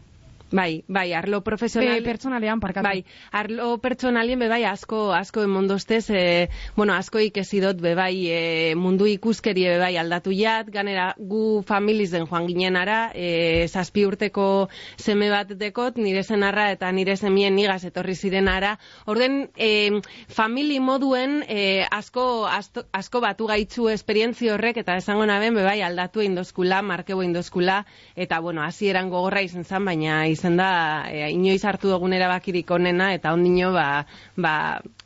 [0.52, 1.98] Bai, bai, arlo profesional...
[1.98, 2.86] Be, pertsonalean, parkatu.
[2.86, 3.04] Bai,
[3.34, 8.76] arlo pertsonalien be bai asko asko emondostez, e, bueno, asko ikesi dut be bai e,
[8.78, 14.06] mundu ikuskeri be bai aldatu jat, ganera gu familiz den joan ginen ara, e, zazpi
[14.06, 14.70] urteko
[15.02, 18.76] seme bat dekot, nire zenarra eta nire semien nigaz etorri ziren ara.
[19.10, 25.58] Orden, e, famili moduen e, asko, asto, asko batu gaitzu esperientzi horrek, eta esango naben
[25.58, 27.82] be bai aldatu indozkula, markebo indozkula,
[28.16, 30.70] eta bueno, hasieran gogorra izan zan, baina izen da
[31.10, 34.06] e, inoiz hartu dugun erabakirik onena eta ondino ba,
[34.38, 34.54] ba,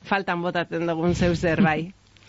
[0.04, 1.80] faltan botatzen dugun zeu zer bai.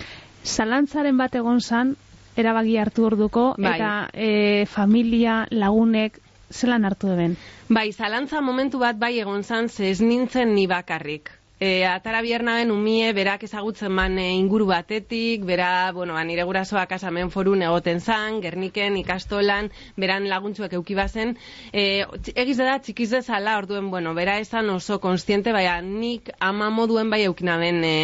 [0.55, 1.97] Zalantzaren bat egon zan,
[2.37, 3.75] erabaki hartu orduko, Bai.
[3.75, 7.37] eta e, familia, lagunek, zelan hartu deben?
[7.69, 11.40] Bai, zalantza momentu bat bai egon zan, ze ez nintzen ni bakarrik.
[11.61, 16.87] E, atara biernaben umie, berak ezagutzen man e, inguru batetik, bera, bueno, ba, nire gurasoa
[16.89, 19.69] kasamen forun egoten zan, gerniken, ikastolan,
[20.01, 21.35] beran laguntzuek eukibazen,
[21.73, 26.71] e, tx- egiz da txikiz dezala, orduen, bueno, bera esan oso konstiente, baina nik ama
[26.71, 27.95] moduen bai eukinaben, e,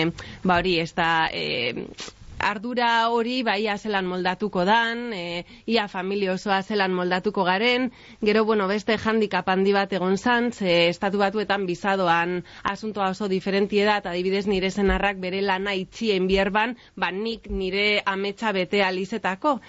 [0.45, 1.73] ba hori, ez da, e,
[2.39, 7.91] ardura hori bai zelan moldatuko dan, e, ia familia osoa zelan moldatuko garen,
[8.23, 13.85] gero, bueno, beste handicap handi bat egon zan, ze estatu batuetan bizadoan asuntoa oso diferentie
[13.85, 19.61] da, eta adibidez nire zenarrak bere lana itxien bierban, ba nik nire ametsa bete alizetako.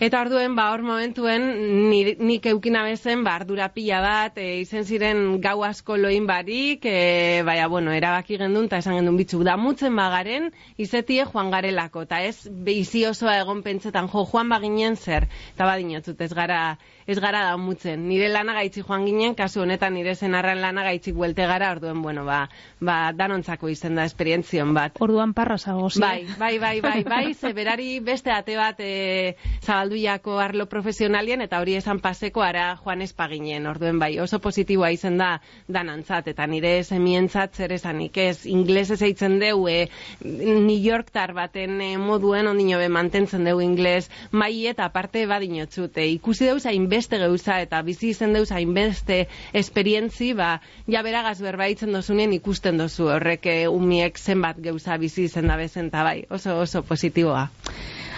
[0.00, 4.84] Eta orduen, ba hor momentuen, nire, nik eukina bezen, ba ardura pila bat, e, izen
[4.84, 9.94] ziren gau asko loin barik, e, baina, bueno, erabaki gendun, eta esan gendun bitzu, damutzen
[9.96, 15.66] bagaren, izetie joan garelako, eta ez bizi osoa egon pentsetan, jo, joan baginen zer, eta
[15.68, 16.60] badinotzut, ez gara,
[17.08, 18.02] ez gara damutzen.
[18.04, 22.26] Nire lana gaitzi joan ginen, kasu honetan nire zenarran lana gaitzik buelte gara, orduen, bueno,
[22.26, 22.42] ba,
[22.84, 25.00] ba danontzako izen da esperientzion bat.
[25.00, 26.02] Orduan parra zago, zi?
[26.04, 31.62] Bai, bai, bai, bai, bai, ze berari beste ate bat e, zabalduiako arlo profesionalien eta
[31.62, 35.30] hori esan paseko ara joan espaginen, orduen bai, oso positiboa izen da
[35.66, 39.88] danantzat, eta nire semientzat zer esanik ez, inglesez eitzen deu, e,
[40.20, 46.10] New Yorktar baten e, moduen ondino be mantentzen deu ingles mai eta aparte badinotzut, e,
[46.18, 46.66] ikusi deuz
[46.98, 49.18] hainbeste geuza eta bizi izen deuz hainbeste
[49.60, 50.48] esperientzi, ba,
[50.90, 55.92] ja beragaz berbaitzen dozunen ikusten dozu horrek e, umiek zenbat geuza bizi izen da bezen,
[55.94, 57.44] bai, oso oso positiboa.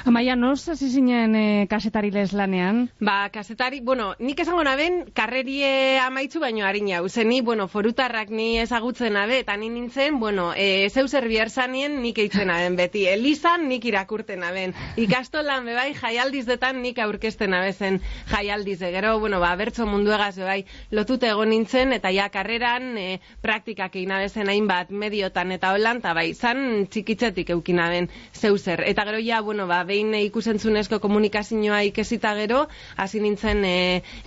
[0.05, 2.87] Amaia, noz hasi zinen e, kasetari les lanean?
[3.05, 8.59] Ba, kasetari, bueno, nik esango naben, karrerie amaitzu baino harina, uze ni, bueno, forutarrak ni
[8.63, 13.69] ezagutzen abe, eta ni nintzen, bueno, e, zeu zer zanien nik eitzen aben beti, elizan
[13.69, 19.87] nik irakurten aben, ikastolan bebai jaialdiz detan nik aurkezten abezen jaialdiz, gero, bueno, ba, bertso
[19.87, 25.75] munduegaz bebai lotute egon nintzen, eta ja karreran e, praktikak egin abezen hainbat mediotan eta
[25.75, 30.15] holan, eta bai, zan txikitzetik eukin aben zeu zer, eta gero ja, bueno, ba, behin
[30.15, 32.65] ikusentzunezko komunikazioa ikesita gero,
[32.97, 33.77] hasi nintzen e,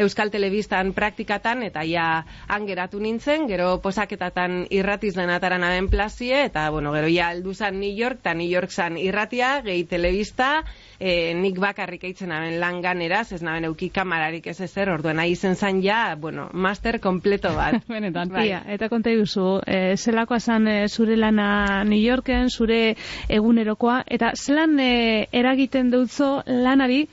[0.03, 6.69] Euskal Telebistan praktikatan, eta ja han geratu nintzen, gero posaketatan irratiz denataran aben plazie, eta
[6.73, 10.63] bueno, gero ja aldu zan New York, eta New York zan irratia, gehi telebista,
[10.99, 15.33] e, nik bakarrik eitzen aben lan ganeraz, ez naben euki kamararik ez ezer, orduen nahi
[15.35, 17.81] izen zan ja, bueno, master kompleto bat.
[17.93, 18.31] Benetan.
[18.33, 18.47] Bai.
[18.49, 22.95] Ia, eta konta duzu, e, zelakoa zan e, zure lana New Yorken, zure
[23.29, 27.05] egunerokoa, eta zelan e, eragiten dutzo lanari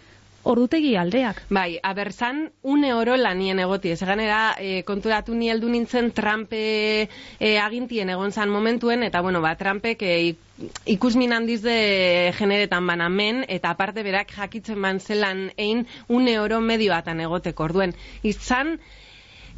[0.43, 1.43] ordutegi aldeak.
[1.53, 3.91] Bai, abertzan, une oro lanien egoti.
[3.93, 9.21] Ez ganera, e, konturatu ni heldu nintzen Trump e, e, agintien egon zan momentuen, eta
[9.21, 15.01] bueno, ba, Trumpek e, ik- ikusmin handiz de generetan banamen, eta aparte berak jakitzen ban
[15.01, 17.65] zelan ein une oro medioatan egoteko.
[17.69, 18.79] Orduen, izan,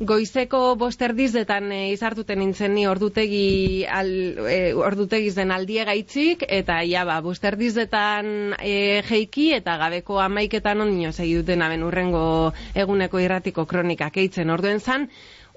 [0.02, 4.08] Goizeko bosterdizdetan e, izartuten nintzen ni ordutegi al,
[4.50, 8.74] e, ordutegiz den aldie gaitzik, eta ja ba, bosterdizdetan e,
[9.08, 12.24] jeiki eta gabeko amaiketan onino segi duten aben urrengo
[12.74, 14.50] eguneko irratiko kronikak eitzen.
[14.50, 15.06] Orduen zan,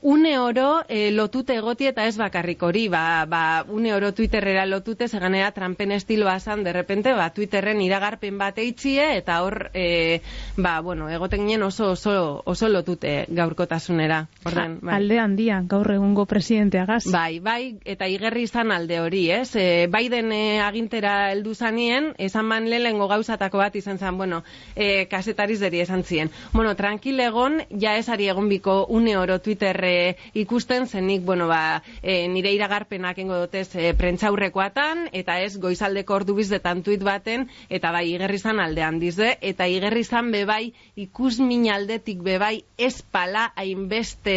[0.02, 5.08] une oro e, lotute egoti eta ez bakarrik hori, ba, ba, une oro Twitterrera lotute,
[5.08, 10.22] zeganera Trumpen estiloa zan, derrepente, ba, Twitterren iragarpen bat eitxie, eta hor, e,
[10.58, 14.28] ba, bueno, egoten ginen oso, oso, oso lotute gaurkotasunera.
[14.46, 15.00] Orden, bai.
[15.00, 17.06] Alde handia, gaur egungo presidenteagaz.
[17.12, 19.56] Bai, bai, eta igerri izan alde hori, ez?
[19.56, 24.44] E, Biden e, agintera heldu zanien, esan ban lehengo gauzatako bat izan zen, bueno,
[24.76, 26.32] e, kasetariz deri esan zien.
[26.54, 31.82] Bueno, tranquil egon, ja esari egon biko une oro Twitter e, ikusten, zenik, bueno, ba,
[32.02, 37.92] e, nire iragarpenak engo dotez e, prentzaurrekoatan, eta ez goizaldeko ordu bizdetan tuit baten, eta
[37.96, 40.74] bai, igerri izan alde handize, eta igerri izan bebai,
[41.08, 44.36] ikusmin aldetik bebai, ez pala hainbeste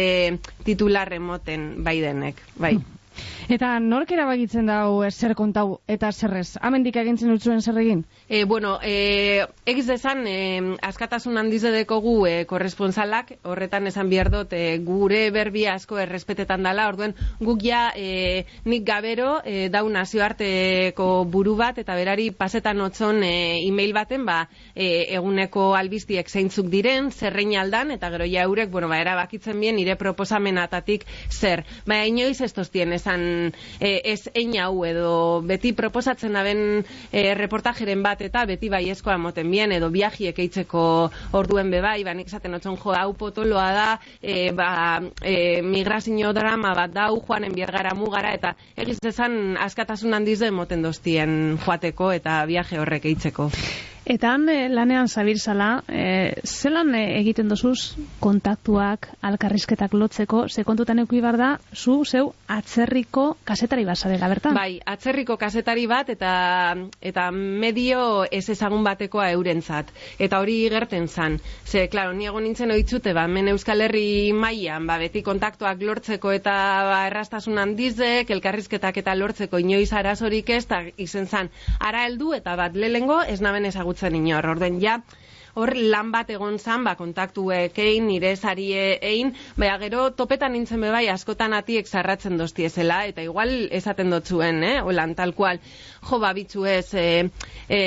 [0.65, 2.77] titular emoten Bidenek, bai.
[3.49, 6.59] Eta nork erabakitzen dau eh, zer kontau eta zerrez?
[6.61, 8.03] Amendik agintzen utzuen zer egin?
[8.27, 14.53] E, bueno, e, egiz desan, e, askatasun handiz dekogu e, korresponsalak, horretan esan behar dut,
[14.53, 21.09] e, gure berbia asko errespetetan dala, orduen guk ja e, nik gabero e, dau nazioarteko
[21.25, 23.33] buru bat, eta berari pasetan otzon e,
[23.65, 24.43] e-mail baten, ba,
[24.75, 29.81] e, eguneko albiztiek zeintzuk diren, zerrein aldan, eta gero ja eurek, bueno, ba, erabakitzen bien,
[29.81, 31.65] nire proposamenatatik zer.
[31.89, 33.38] Baina inoiz ez tostien esan
[33.79, 39.49] e, ez ein hau edo beti proposatzen aben e, reportajeren bat eta beti baiezkoa moten
[39.51, 40.83] bien edo viajiek eitzeko
[41.39, 43.89] orduen bebai, ba, nik esaten otzon jo, hau potoloa da,
[44.21, 44.71] e, ba,
[45.23, 50.83] e, migrazio drama bat dau, joanen biergara mugara, eta egiz esan askatasun handiz de moten
[50.85, 53.49] dostien joateko eta viaje horrek eitzeko.
[54.09, 61.21] Eta han lanean zabiltzala, eh, zelan eh, egiten dozuz kontaktuak, alkarrizketak lotzeko, ze kontutan euki
[61.21, 64.53] da, zu zeu atzerriko kasetari basarela, bertan?
[64.53, 69.91] Bai, atzerriko kazetari bat eta eta medio ez ezagun batekoa eurentzat.
[70.17, 71.39] Eta hori gerten zan.
[71.65, 76.31] Ze, klaro, ni egon nintzen oitzute, ba, hemen Euskal Herri mailan, ba, beti kontaktuak lortzeko
[76.31, 76.55] eta
[76.89, 82.55] ba, errastasun handizek, elkarrizketak eta lortzeko inoiz arazorik ez, eta izen zan, ara heldu eta
[82.55, 84.45] bat lehengo ez naben ezagutzen inor.
[84.49, 85.01] Orden, ja,
[85.59, 91.07] hor lan bat egon zan, ba, kontaktuekein, nire sarie egin, baina gero topetan nintzen bebai
[91.11, 95.61] askotan atiek zarratzen dostiezela, eta igual esaten dotzuen, eh, holan, tal kual,
[96.09, 97.07] jo, ba, bitzu ez, e,
[97.67, 97.79] e,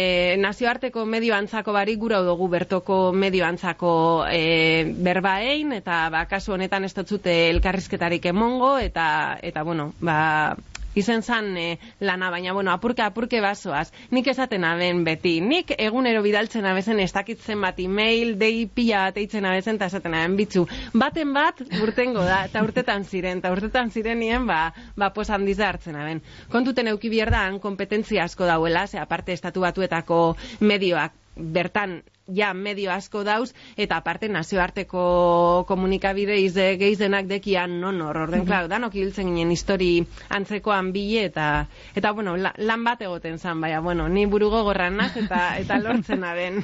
[0.43, 3.93] nazioarteko medio antzako barik gura dugu bertoko medio antzako
[4.31, 10.57] e, berba egin, eta ba, kasu honetan ez dotzute elkarrizketarik emongo, eta, eta bueno, ba,
[10.95, 13.91] izen zan e, lana, baina, bueno, apurke, apurke basoaz.
[14.11, 15.39] Nik esaten aben beti.
[15.41, 20.15] Nik egunero bidaltzen abezen ez dakitzen bat e-mail, dei pila bat eitzen abezen, eta esaten
[20.19, 20.67] aben bitzu.
[20.93, 24.63] Baten bat, urtengo da, eta urtetan ziren, eta urtetan zirenien, ba,
[24.97, 26.23] ba pos handiz da hartzen aben.
[26.53, 30.23] Kontuten euki bierdan, kompetentzia asko dauela, ze aparte estatu batuetako
[30.61, 32.03] medioak bertan
[32.33, 38.69] ja medio asko dauz, eta aparte nazioarteko komunikabide izde geizenak dekian non hor, orden, klar,
[38.71, 43.81] danok hiltzen ginen histori antzekoan bile, eta, eta bueno, la- lan bat egoten zan, baina,
[43.81, 46.63] bueno, ni burugo gorran naz, eta, eta lortzen aben.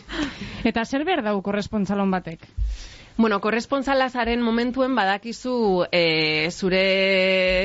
[0.65, 2.47] Eta zer behar dau korrespontsalon batek?
[3.19, 5.53] Bueno, korrespontsala zaren momentuen badakizu
[5.91, 6.83] e, zure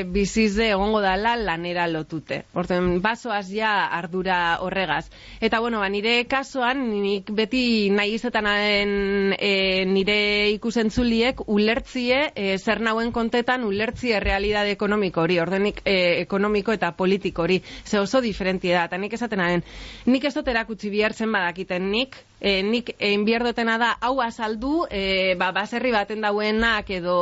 [0.10, 2.40] bizizde egongo dala lanera lotute.
[2.58, 5.12] Orten, basoaz ja ardura horregaz.
[5.46, 10.18] Eta, bueno, ba, nire kasuan, nik beti nahi izetanaren e, nire
[10.56, 17.46] ikusentzuliek ulertzie e, zer nauen kontetan ulertzie realidade ekonomiko hori, ordenik e, ekonomiko eta politiko
[17.46, 17.62] hori.
[17.86, 19.62] Ze oso diferentia da, eta nik esaten aren,
[20.10, 24.86] nik ez dut erakutsi bihartzen badakiten nik, e, nik egin behar dutena da hau azaldu,
[24.92, 27.18] e, ba, baserri baten dauenak edo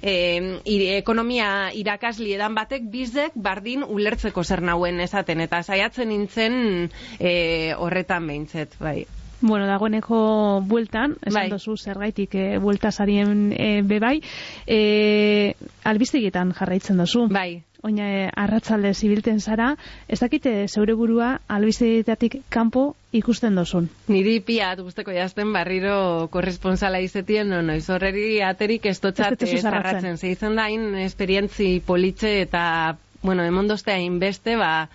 [0.00, 0.14] e,
[0.64, 6.60] iri- ekonomia irakasli edan batek bizdek bardin ulertzeko zer nauen esaten, eta saiatzen nintzen
[7.18, 7.32] e,
[7.76, 9.00] horretan behintzet, bai.
[9.40, 11.48] Bueno, dagoeneko bueltan, esan Bai.
[11.50, 14.20] dozu zergaitik e, buelta sarien e, bebai,
[14.66, 17.26] e, albistegietan jarraitzen dozu.
[17.32, 17.62] Bai.
[17.82, 19.70] Oina e, arratzalde zibilten zara,
[20.06, 23.88] ez dakite zeure burua albistegietatik kanpo ikusten dozun.
[24.12, 29.56] Niri piat guzteko jazten barriro korresponsala izetien, no, noiz horreri aterik ez Ez dutxat dituzu
[29.56, 30.00] eh, zarratzen.
[30.02, 30.18] zarratzen.
[30.18, 34.90] Ze izan da hain esperientzi politxe eta, bueno, emondostea hainbeste, ba,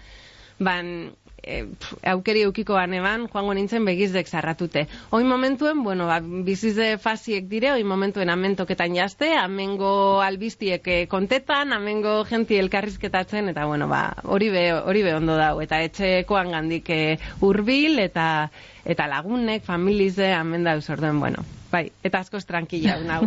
[0.60, 1.16] ban,
[1.46, 1.66] e,
[2.10, 4.88] aukeri eukiko eban, joango nintzen begizdek zarratute.
[5.12, 11.74] Oin momentuen, bueno, ba, bizize fasiek dire, oin momentuen amentoketan jazte, amengo albiztiek eh, kontetan,
[11.74, 16.90] amengo genti elkarrizketatzen, eta bueno, ba, hori be, hori be ondo dau, eta etxekoan gandik
[16.90, 18.50] eh, hurbil eta
[18.86, 21.42] eta lagunek, familize, amen dauz orduen, bueno,
[21.72, 23.24] bai, eta askoz tranquila nau.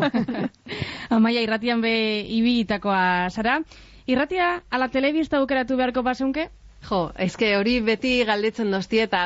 [1.15, 1.93] Amaia, irratian be
[2.23, 3.59] ibilitakoa zara.
[4.09, 6.49] Irratia ala telebista aukeratu beharko basunke?
[6.87, 9.23] Jo, eske hori beti galdetzen dosti eta,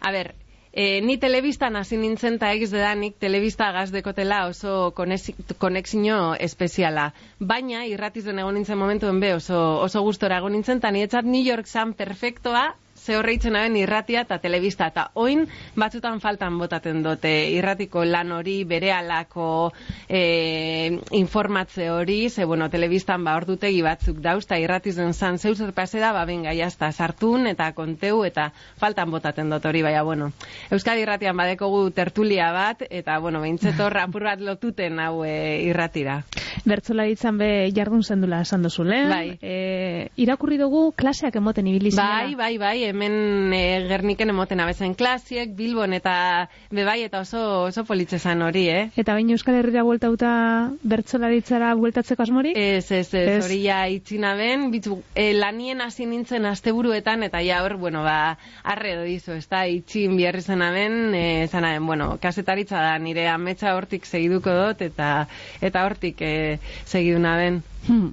[0.00, 0.34] a ber,
[0.72, 7.12] e, ni telebistan hasi nintzen ta egiz dedanik telebista gazdekotela oso konexi- konexio espeziala.
[7.40, 11.66] Baina irratizen egon nintzen momentuen be oso, oso gustora egon nintzen, ta nietzat New York
[11.66, 14.86] zan perfektoa, ze horreitzen haben irratia eta telebista.
[14.92, 15.46] Eta oin
[15.76, 19.72] batzutan faltan botaten dute irratiko lan hori, bere alako
[20.08, 25.72] e, informatze hori, ze bueno, telebistan ba ordutegi batzuk dauz, eta irratizen zan zeu zer
[25.72, 30.30] pase da, ba benga, jazta, sartun eta konteu eta faltan botaten dut hori, baina bueno.
[30.70, 36.22] Euskadi irratian badekogu tertulia bat, eta bueno, beintzetor apur bat lotuten hau e, irratira.
[36.68, 39.10] Bertzolaritzan be jardun zendula esan duzu, lehen?
[39.10, 39.38] Bai.
[39.42, 42.22] E, irakurri dugu klaseak emoten ibili zinela.
[42.22, 46.14] Bai, bai, bai, hemen e, Gerniken emoten abezen klasiek, Bilbon eta
[46.70, 48.84] bebai eta oso oso politzezan hori, eh?
[49.00, 50.32] Eta baina Euskal Herrira bueltauta
[50.86, 52.56] bertsolaritzara bueltatzeko asmorik?
[52.56, 57.62] Ez, ez, ez, hori ja itzina ben, bitzu, e, lanien hasi nintzen asteburuetan, eta ja
[57.64, 61.86] hor, bueno, ba, arre edo izo, ez da, itxin biharri zena ben, e, zena ben,
[61.86, 65.12] bueno, kasetaritza da, nire ametsa hortik segiduko dut, eta
[65.60, 66.34] eta hortik e,
[66.84, 67.62] segiduna ben.
[67.88, 68.12] Hmm.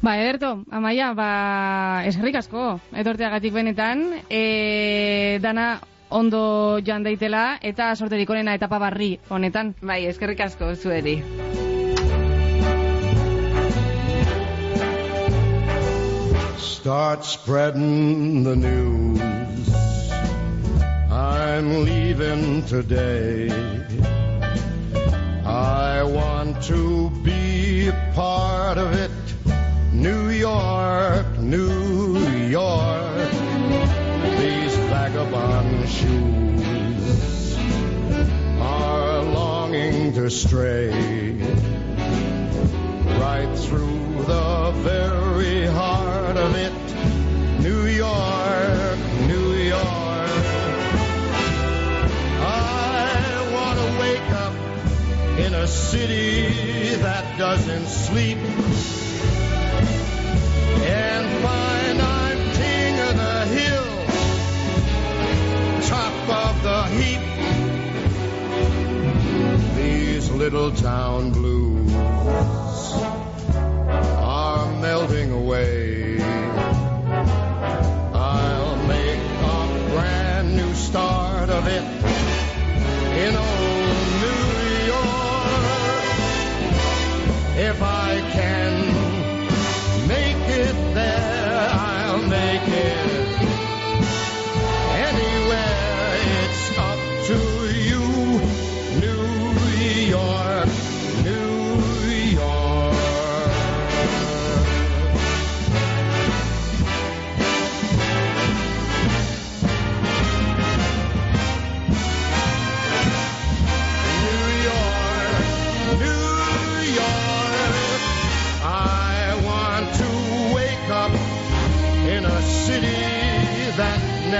[0.00, 5.74] Ba, ederto, amaia, ba, eskerrik asko, etorteagatik benetan, e, dana
[6.08, 9.74] ondo joan daitela, eta sorterik onena etapa barri honetan.
[9.84, 11.18] Bai, eskerrik asko zueri.
[16.56, 19.20] Start spreading the news.
[21.12, 23.52] I'm leaving today.
[25.44, 29.10] I want to be a part of it.
[29.92, 33.30] New York, New York.
[34.38, 37.56] These vagabond shoes
[38.60, 41.32] are longing to stray
[43.18, 46.72] right through the very heart of it.
[47.60, 50.30] New York, New York.
[52.38, 54.54] I want to wake up
[55.40, 58.38] in a city that doesn't sleep
[60.82, 63.90] and find I'm king of the hill,
[65.88, 66.14] top
[66.46, 67.22] of the heap.
[69.76, 71.92] These little town blues
[74.16, 76.19] are melting away.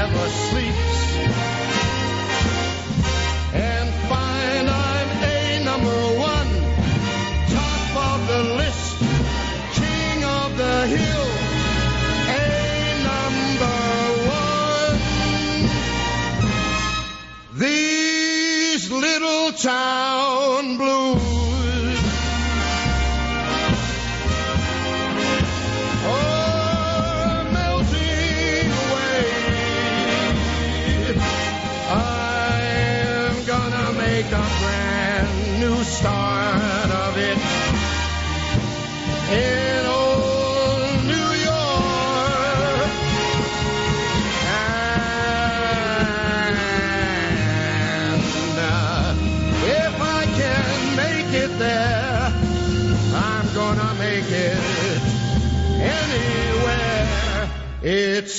[0.01, 0.50] Never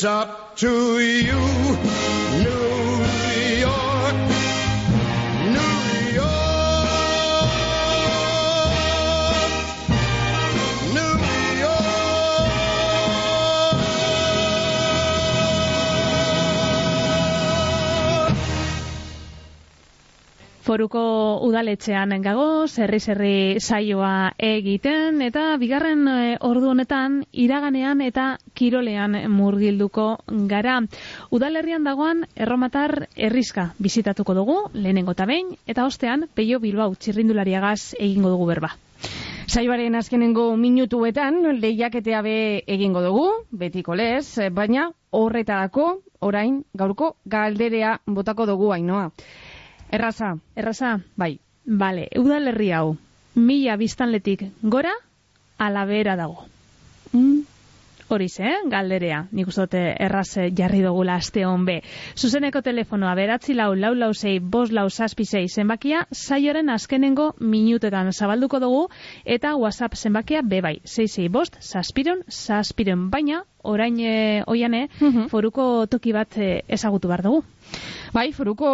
[0.03, 0.30] up
[20.71, 30.05] Foruko udaletxean gago, zerri-zerri saioa egiten, eta bigarren eh, ordu honetan, iraganean eta kirolean murgilduko
[30.53, 30.77] gara.
[31.35, 38.31] Udalerrian dagoan, erromatar erriska bizitatuko dugu, lehenengo eta behin, eta ostean, peio bilbao txirrindulariagaz egingo
[38.37, 38.71] dugu berba.
[39.51, 48.47] Saioaren azkenengo minutuetan lehiaketea be egingo dugu, betiko lez, baina horretarako orain gaurko galderea botako
[48.55, 49.09] dugu ainoa.
[49.91, 51.39] Erraza, Erraza, bai.
[51.65, 52.95] Bale, udalerri hau,
[53.35, 54.93] mila biztanletik gora,
[55.59, 56.45] alabera dago.
[57.13, 57.41] Mm.
[58.11, 58.57] Horiz, eh?
[58.67, 59.21] Galderea.
[59.31, 61.77] Nik uste dut erraz eh, jarri dugula aste hon be.
[62.19, 68.11] Zuzeneko telefonoa beratzi lau, lau lau zei, bos lau zazpi zei zenbakia, saioren azkenengo minutetan
[68.11, 68.81] zabalduko dugu,
[69.23, 70.81] eta WhatsApp zenbakia be bai.
[70.83, 75.29] Zei zei bost, zazpiron, zazpiron, baina, orain e, oiane, Mhm.
[75.29, 77.45] foruko toki bat eh, ezagutu behar dugu.
[78.11, 78.69] Bai, foruko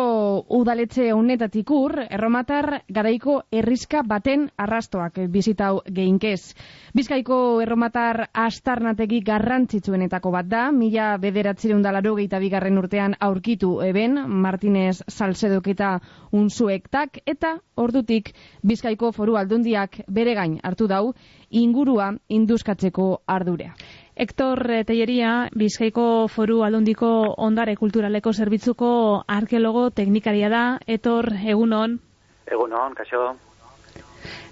[0.58, 6.56] udaletxe honetatik ur, erromatar garaiko erriska baten arrastoak bizitau geinkez.
[6.98, 15.68] Bizkaiko erromatar astarnategi garrantzitsuenetako bat da, mila bederatzireun dalaro bigarren urtean aurkitu eben, Martinez Salsedok
[15.68, 16.00] eta
[16.32, 18.34] unzuektak, eta ordutik
[18.64, 21.14] Bizkaiko foru aldundiak bere gain hartu dau,
[21.52, 23.76] ingurua induskatzeko ardurea.
[24.18, 30.64] Hector Telleria, Bizkaiko Foru Aldundiko Ondare Kulturaleko Zerbitzuko arkeologo teknikaria da.
[30.88, 32.00] Etor, egunon,
[32.48, 33.36] Egunon, kaixo.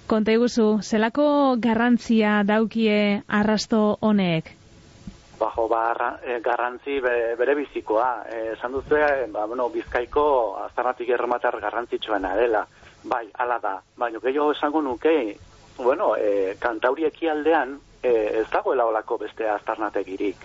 [0.06, 4.52] konta iguzu, zelako garrantzia daukie arrasto honek?
[5.40, 8.24] Bajo ba, eh, garrantzi be, bere bizikoa.
[8.30, 8.96] Eh, esan duzu,
[9.32, 12.66] ba, bueno, bizkaiko aztarnatik erromatar garrantzitsuena dela.
[13.04, 13.80] Bai, ala da.
[13.96, 15.36] Baina gehiago esango nuke,
[15.78, 20.44] bueno, eh, kantauri ekialdean eh, ez dagoela olako beste aztarnategirik.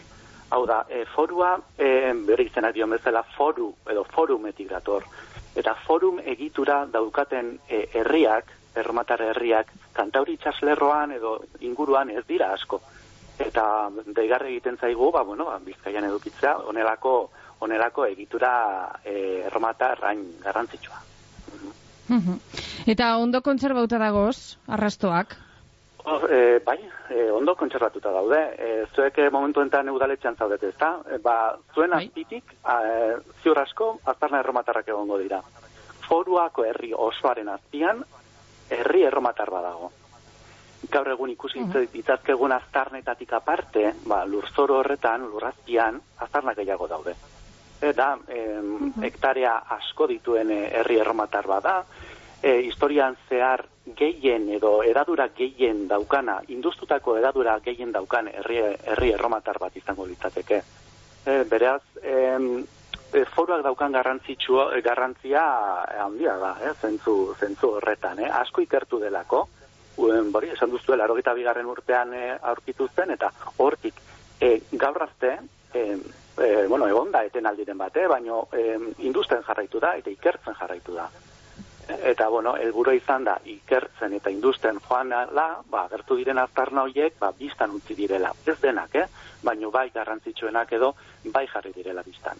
[0.51, 5.05] Hau da, eh, forua, eh, bere izena dio bezala foru, edo forumetik dator.
[5.55, 12.82] Eta forum egitura daukaten eh, herriak, erromatar herriak, kantauri itxaslerroan edo inguruan ez dira asko.
[13.39, 17.16] Eta deigarri egiten zaigu, ba, bueno, ba, bizkaian edukitzea, onelako,
[17.59, 18.51] onelako egitura
[19.03, 20.99] eh, erromatar hain garrantzitsua.
[22.91, 25.38] Eta ondo kontserbauta dagoz, arrastoak?
[26.04, 26.80] Oh, e, bai,
[27.10, 28.39] e, ondo kontserbatuta daude.
[28.58, 30.95] E, zuek e, momentu enten udaletxean zaudete, ezta?
[31.06, 35.41] E, ba, zuen azpitik, a, e, ziur asko, aztarna erromatarrak egongo dira.
[36.08, 38.02] Foruako herri osoaren azpian,
[38.70, 39.91] herri erromatar badago.
[40.91, 47.14] Gaur egun ikusi uh ditzazkegun aztarnetatik aparte, ba, lurzoro horretan, lurrazpian, aztarnak gehiago daude.
[47.82, 51.84] Eta, em, hektarea asko dituen herri erromatar bada,
[52.42, 53.66] e, historian zehar
[53.98, 60.62] gehien edo edadura gehien daukana, industutako edadura gehien daukan herri, herri erromatar bat izango litzateke.
[61.26, 62.64] E, beraz, em,
[63.14, 65.44] e, foruak daukan garrantzitsua, e, garrantzia
[66.04, 69.48] handia da, eh, zentzu, zentzu horretan, eh, asko ikertu delako,
[69.98, 74.00] uen, bori, esan duztu, larogeta bigarren urtean e, aurkitu zen, eta hortik,
[74.39, 75.38] e, gaur arte,
[75.74, 75.98] e,
[76.38, 80.96] e, bueno, egon da eten aldiren bate, baino e, industen jarraitu da, eta ikertzen jarraitu
[80.96, 81.10] da.
[81.88, 87.18] Eta, bueno, helburua izan da, ikertzen eta industen joan la, ba, gertu diren aztarna horiek,
[87.20, 88.34] ba, biztan utzi direla.
[88.46, 89.08] Ez denak, eh?
[89.44, 90.94] Baino bai garrantzitsuenak edo,
[91.34, 92.38] bai jarri direla biztan.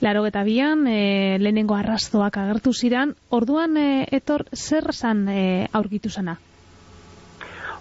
[0.00, 6.10] Laro eta bian, e, lehenengo arrastoak agertu ziran, orduan, e, etor, zer zan e, aurkitu
[6.10, 6.36] zana?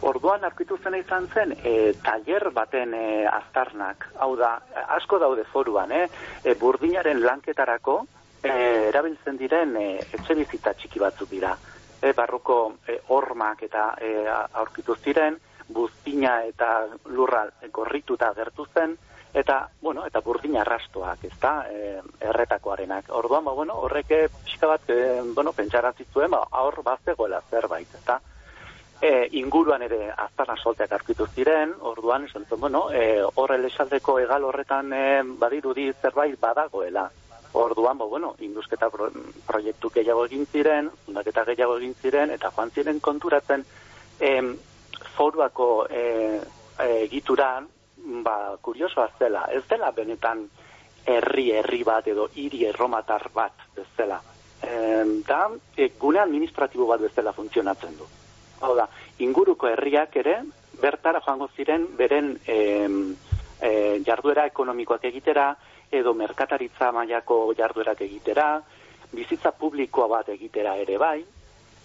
[0.02, 4.10] Orduan aurkitu zena izan zen, e, taller baten e, aztarnak.
[4.18, 4.56] Hau da,
[4.98, 6.08] asko daude foruan, eh?
[6.44, 8.00] E, burdinaren lanketarako,
[8.44, 8.54] e,
[8.90, 11.56] erabiltzen diren e, etxe bizitza txiki batzuk dira.
[12.02, 18.96] E, barruko e, hormak eta e, aurkitu ziren, buztina eta lurra gorrituta gertu zen,
[19.34, 23.12] eta, bueno, eta burdina arrastoak, ezta, e, erretakoarenak.
[23.14, 24.14] Orduan, ba, bueno, horrek
[24.46, 28.20] pixka bat, e, bueno, pentsarazitzuen, ba, aur bazegoela zerbait, ezta.
[29.02, 34.94] E, inguruan ere aztarna solteak aurkitu ziren, orduan, esan bueno, e, horre lesaldeko egal horretan
[34.94, 37.06] e, badirudi zerbait badagoela.
[37.58, 39.10] Orduan, bo, bueno, indusketa pro,
[39.48, 43.66] proiektu gehiago egin ziren, fundaketa gehiago egin ziren, eta joan ziren konturatzen,
[44.20, 44.52] em,
[45.16, 46.04] foruako e,
[46.80, 47.10] e,
[48.24, 50.46] ba, kuriosoa zela, ez dela benetan
[51.06, 54.22] herri herri bat edo hiri erromatar bat bezala.
[54.62, 58.08] Em, da, e, gune administratibo bat bezala funtzionatzen du.
[58.62, 58.88] Hau da,
[59.20, 60.42] inguruko herriak ere,
[60.82, 63.16] bertara joango ziren beren em,
[63.62, 63.72] e,
[64.06, 65.56] jarduera ekonomikoak egitera,
[65.92, 68.62] edo merkataritza mailako jarduerak egitera,
[69.12, 71.20] bizitza publikoa bat egitera ere bai,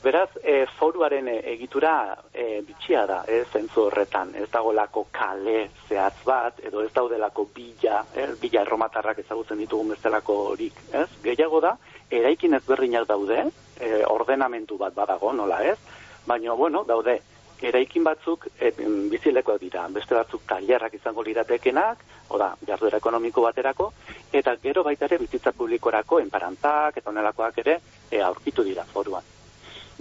[0.03, 4.33] Beraz, e, foruaren e, egitura e, bitxia da, ez, zentzu horretan.
[4.35, 10.39] Ez dagolako kale zehatz bat, edo ez daudelako bila, ez, bila erromatarrak ezagutzen ditugun bezalako
[10.49, 11.07] horik, ez?
[11.23, 11.77] Gehiago da,
[12.11, 13.45] eraikin ezberdinak daude,
[13.79, 15.79] e, ordenamentu bat badago, nola ez?
[16.27, 17.21] Baina, bueno, daude,
[17.63, 18.73] eraikin batzuk e,
[19.11, 23.93] bizilekoak dira, beste batzuk tailerrak izango liratekenak, oda, jarduera ekonomiko baterako,
[24.33, 27.79] eta gero baita ere bizitza publikorako, enparantzak, eta onelakoak ere,
[28.11, 29.33] e, aurkitu dira foruan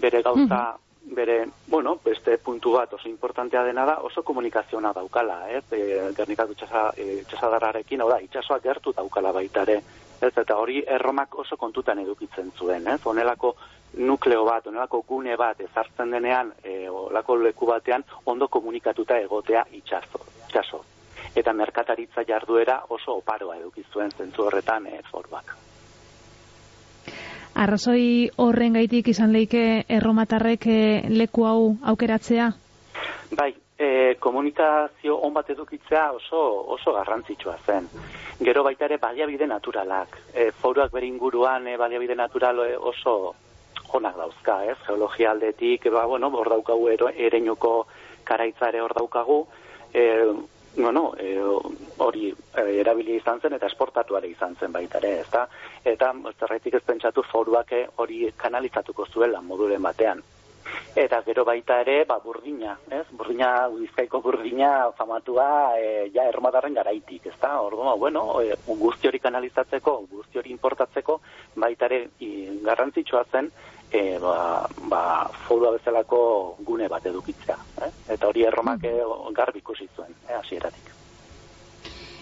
[0.01, 5.63] bere gauza, bere, bueno, beste puntu bat oso importantea dena da, oso komunikazioa daukala, ez?
[5.71, 9.81] E, Gernika itxasa, e, itxasadarrarekin, hau da, itxasoa gertu daukala baita ere,
[10.23, 10.33] ez?
[10.37, 12.99] Eta hori erromak oso kontutan edukitzen zuen, ez?
[13.05, 13.55] Honelako
[13.97, 20.25] nukleo bat, honelako gune bat ezartzen denean, e, olako leku batean, ondo komunikatuta egotea itxaso,
[20.47, 20.83] itxaso.
[21.35, 25.55] Eta merkataritza jarduera oso oparoa edukizuen zentzu horretan e, forbak.
[27.53, 32.47] Arrazoi horren gaitik izan leike erromatarrek eh, leku hau aukeratzea?
[33.35, 33.51] Bai,
[33.81, 36.39] e, komunikazio on bat edukitzea oso
[36.75, 37.87] oso garrantzitsua zen.
[38.45, 40.17] Gero baita ere baliabide naturalak.
[40.33, 43.33] E, foruak bere inguruan e, baliabide natural e, oso
[43.97, 44.77] onak dauzka, ez?
[44.85, 47.71] Geologia aldetik, ba, bueno, hor daukagu ereinoko
[48.23, 49.39] karaitza ere hor daukagu,
[49.93, 50.03] e,
[50.77, 51.31] bueno, e,
[51.97, 55.47] hori e, erabili izan zen eta esportatuare izan zen baita ere, ezta?
[55.83, 60.21] Eta zerraitik ez pentsatu foruak hori kanalizatuko zuela moduren batean.
[60.95, 63.05] Eta gero baita ere, ba, burdina, ez?
[63.15, 67.53] Burdina, bizkaiko burdina famatua e, ja erromatarren garaitik, ezta?
[67.63, 71.21] Orduan, bueno, e, guzti hori kanalizatzeko, guzti hori importatzeko,
[71.55, 72.31] baita ere i,
[72.65, 73.51] garrantzitsua zen,
[73.91, 77.57] e, ba, ba, forua bezalako gune bat edukitzea.
[77.85, 77.91] Eh?
[78.15, 78.97] Eta hori erromak eh,
[79.35, 80.91] garbi ikusi zuen, eh, hasieratik.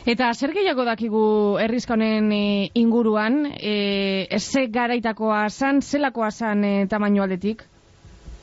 [0.10, 1.24] Eta zer gehiago dakigu
[1.62, 2.32] herrizka honen
[2.74, 7.66] inguruan, e, ze garaitakoa zan, zelakoa zan e, tamaino aldetik?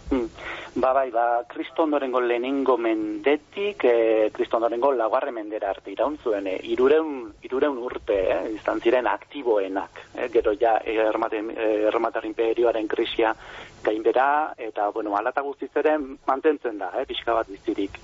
[0.09, 0.29] Hmm.
[0.77, 7.33] Ba, bai, ba, kristondorengo lehenengo mendetik, e, kristondorengo lagarre mendera arte iraun zuen, e, irureun,
[7.43, 13.35] irureun urte, eh, izan ziren aktiboenak, eh, gero ja, erromatar imperioaren krisia
[13.83, 17.99] gainbera, eta, bueno, alata guztiz ere mantentzen da, eh, pixka bat bizirik.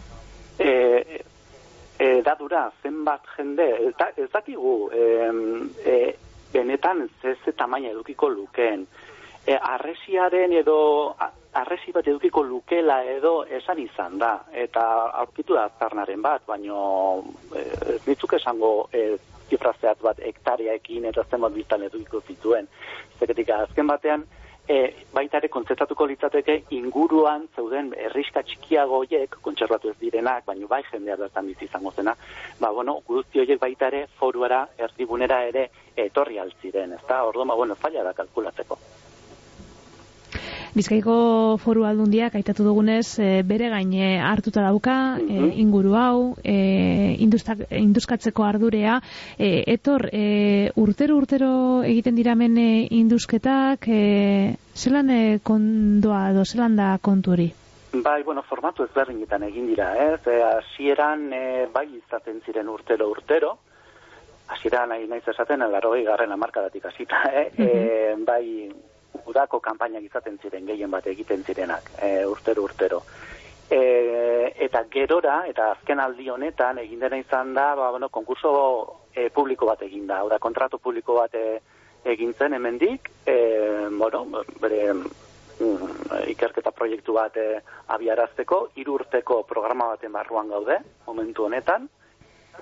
[0.58, 1.22] E,
[1.98, 5.04] e, dadura, zenbat jende, eta ez dakigu, e,
[5.84, 5.96] e,
[6.52, 8.86] benetan ze ze tamaina edukiko lukeen,
[9.46, 11.14] e, arresiaren edo
[11.52, 14.84] arresi bat edukiko lukela edo esan izan da, eta
[15.22, 17.22] aurkitu da aztarnaren bat, baino
[17.54, 17.64] e,
[17.96, 19.16] ez ditzuk esango e,
[19.50, 22.70] zifrazeat bat hektareekin eta zenbat biztan edukiko zituen.
[23.20, 24.24] Zeketik azken batean,
[24.68, 24.78] e,
[25.12, 31.18] baita ere kontzetatuko litzateke inguruan zeuden herriska txikiago hoiek, kontserbatu ez direnak, baino bai jendea
[31.20, 32.16] bertan bizi izango zena,
[32.60, 35.68] ba, bueno, guzti horiek baita ere foruara, erdibunera ere
[36.08, 37.24] etorri altziren, ezta?
[37.28, 38.78] Orduan, ba, bueno, falla da kalkulatzeko.
[40.72, 41.14] Bizkaiko
[41.60, 48.46] foru aldundiak aitatu dugunez e, bere gaine hartuta dauka e, inguru hau, e, industak, induskatzeko
[48.46, 48.94] ardurea,
[49.36, 51.50] e, etor e, urtero urtero
[51.84, 52.68] egiten diramen e,
[53.02, 57.50] indusketak, e, zelan e, kondoa edo zelan da kontu hori?
[57.92, 60.22] Bai, bueno, formatu ezberdinetan egin dira, ez?
[60.24, 61.42] Hasieran e,
[61.74, 63.58] bai izaten ziren urtero urtero,
[64.48, 67.46] hasieran nahi naiz esaten, larogei garren amarkadatik hasita, eh?
[67.60, 67.68] e,
[68.24, 68.46] bai
[69.26, 73.02] udako kanpainak izaten ziren gehien bat egiten zirenak, e, urtero urtero.
[73.70, 78.52] E, eta gerora, eta azken aldi honetan, egin dena izan da, ba, bueno, konkurso
[79.14, 81.60] e, publiko bat egin da, da kontratu publiko bat e,
[82.04, 84.26] egin zen hemendik, e, bueno,
[84.60, 87.48] bere mm, ikerketa proiektu bat e,
[87.94, 91.88] abiarazteko, hiru urteko programa baten barruan gaude, momentu honetan,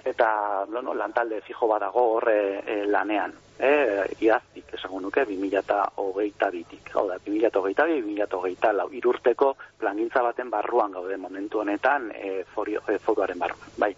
[0.04, 3.34] eta bueno, lantalde fijo badago horre e, lanean.
[3.58, 6.94] E, iaztik, esango nuke, 2008 bitik.
[6.96, 8.88] Hau da, 2008 bi, 2008 lau.
[8.92, 12.98] Irurteko plangintza baten barruan gaude momentu honetan e, forio, e,
[13.36, 13.74] barruan.
[13.76, 13.94] Bai.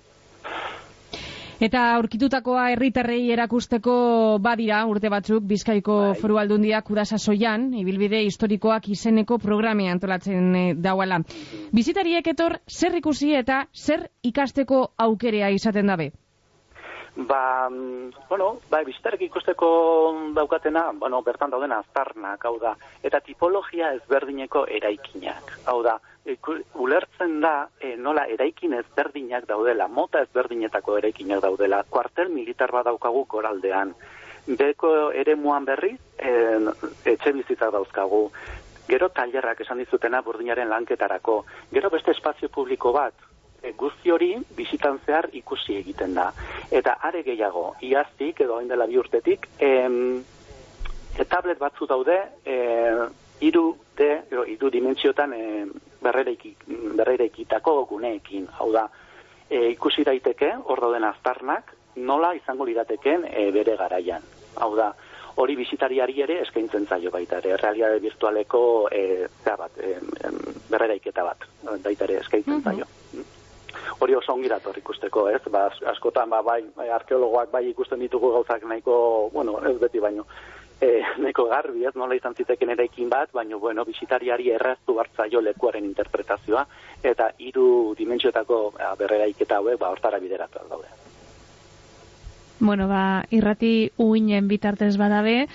[1.63, 3.93] Eta aurkitutakoa herritarrei erakusteko
[4.43, 6.17] badira urte batzuk Bizkaiko Bai.
[6.19, 11.21] Foru Aldundiak Udasasoian ibilbide historikoak izeneko programe antolatzen e, dauala.
[11.71, 16.11] Bizitariek etor zer ikusi eta zer ikasteko aukerea izaten dabe.
[17.15, 19.69] Ba, mm, bueno, ba, bizitarik ikusteko
[20.33, 22.73] daukatena, bueno, bertan daudena aztarnak, hau da,
[23.05, 25.99] eta tipologia ezberdineko eraikinak, hau da,
[26.81, 33.27] ulertzen da e, nola eraikin ezberdinak daudela, mota ezberdinetako eraikinak daudela, kuartel militar bat daukagu
[33.29, 33.93] koraldean,
[34.47, 36.33] beko eremuan berri, e,
[37.13, 38.23] etxe bizitzak dauzkagu,
[38.89, 41.43] gero tailerrak esan dizutena burdinaren lanketarako,
[41.73, 43.15] gero beste espazio publiko bat,
[43.77, 46.31] guzti hori bizitan zehar ikusi egiten da.
[46.71, 50.23] Eta are gehiago, iaztik edo hain dela bi urtetik, em,
[51.19, 52.57] e, tablet batzu daude, e,
[53.41, 55.67] iru de, edo, iru dimentsiotan e,
[56.03, 56.57] berreraiki,
[56.99, 58.89] berreraikitako guneekin, hau da,
[59.49, 64.23] e, ikusi daiteke, hor dauden aztarnak, nola izango lirateken e, bere garaian.
[64.57, 64.93] Hau da,
[65.37, 69.05] hori bisitariari ere eskaintzen zaio baita ere, realitate virtualeko e,
[69.45, 69.95] bat, e,
[70.71, 71.47] berreraiketa bat,
[71.85, 72.89] baita ere eskaintzen zaio.
[74.03, 75.43] Hori oso ongi dator ikusteko, ez?
[75.51, 78.97] Ba, as- askotan, ba, bai, bai, arkeologoak bai ikusten ditugu gauzak nahiko,
[79.33, 80.25] bueno, ez beti baino,
[80.81, 80.89] e,
[81.23, 81.95] nahiko garbi, ez?
[81.95, 86.67] Nola izan ziteken eraikin bat, baino, bueno, bisitariari erraztu hartzaio lekuaren interpretazioa,
[87.13, 91.02] eta hiru dimentsioetako ba, berreraiketa hauek, ba, hortara bideratuak daude.
[92.63, 95.49] Bueno, ba, irrati uinen bitartez badabe,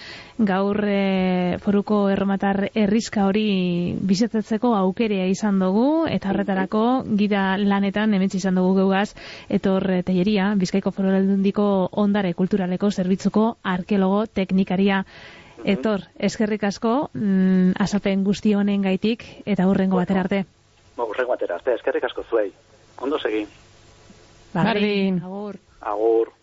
[0.43, 6.81] gaur e, foruko erromatar herrizka hori bizitatzeko aukerea izan dugu, eta horretarako
[7.21, 9.13] gida lanetan hementsi izan dugu geugaz,
[9.47, 11.67] etor e, teieria, Bizkaiko Foraldundiko
[12.03, 15.05] ondare kulturaleko zerbitzuko arkeologo teknikaria.
[15.63, 20.41] Etor, eskerrik asko, mm, azapen guzti honen gaitik, eta hurrengo batera arte.
[20.99, 22.51] Ba, urrengo atera arte, eskerrik asko zuei.
[22.99, 23.45] Ondo segi.
[24.51, 25.23] Bardin.
[25.23, 25.61] Agur.
[25.79, 26.35] Agur.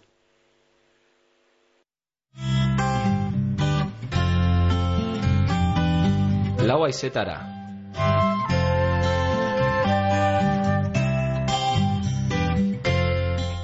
[6.64, 7.53] Lau haizetara.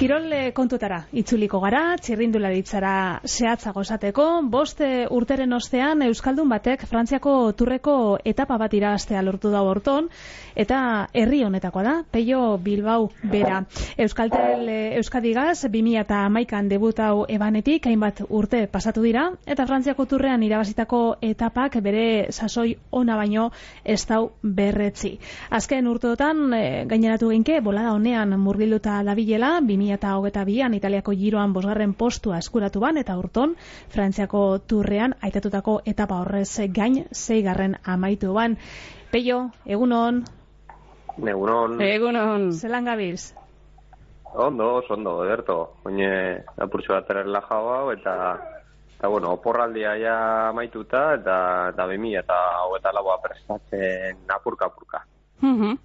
[0.00, 7.34] Kirol eh, kontutara itzuliko gara, txirrindularitzara zehatzago esateko, bost eh, urteren ostean Euskaldun batek Frantziako
[7.52, 10.08] turreko etapa bat irabaztea lortu da horton,
[10.56, 10.78] eta
[11.12, 13.58] herri honetakoa da, Peio Bilbao bera.
[14.00, 21.76] Euskaltel eh, Euskadigaz 2011an debutau ebanetik, hainbat urte pasatu dira, eta Frantziako turrean irabazitako etapak
[21.84, 22.72] bere sasoi
[23.02, 23.50] ona baino
[23.84, 25.12] ez dau berretzi.
[25.60, 26.42] Azken urteotan
[26.88, 29.58] gaineratu genke, bolada honean murgilduta dabilela,
[29.96, 33.56] 2022an Italiako giroan bosgarren postua eskuratu ban, eta urton
[33.88, 38.58] Frantziako turrean aitatutako etapa horrez gain zeigarren amaitu ban.
[39.10, 40.24] Peio, egunon,
[41.18, 42.52] Egunon, Egunon.
[42.52, 43.34] zelan gabilz?
[44.32, 45.56] ondo, oso ondo, ederto.
[45.84, 48.14] Oine, apurtxo bat errelajau eta,
[48.96, 50.16] eta bueno, oporraldia ja
[50.48, 51.36] amaituta, eta,
[51.72, 55.04] eta bimi, eta hau eta laboa prestatzen apurka-apurka.
[55.40, 55.78] Mhm.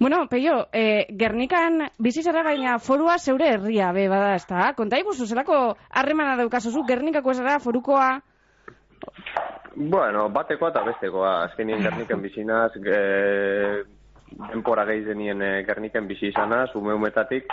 [0.00, 4.72] Bueno, Peio, eh, Gernikan bizi zara gaina forua zeure herria be bada, ezta?
[4.74, 8.20] Konta iguzu, zelako harremana daukazuzu, Gernikako zara forukoa...
[9.76, 11.32] Bueno, batekoa eta bestekoa.
[11.44, 13.84] Azkenien Gerniken bizinaz, e,
[14.52, 17.50] denpora gehi zenien e, Gerniken bizi izanaz, ume umetatik,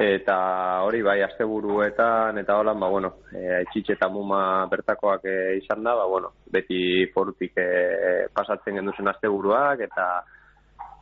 [0.00, 0.38] eta
[0.84, 3.64] hori bai, asteburuetan, eta holan, ba, bueno, e,
[4.10, 10.24] muma bertakoak e, izan da, ba, bueno, beti forutik e, pasatzen genduzen asteburuak, eta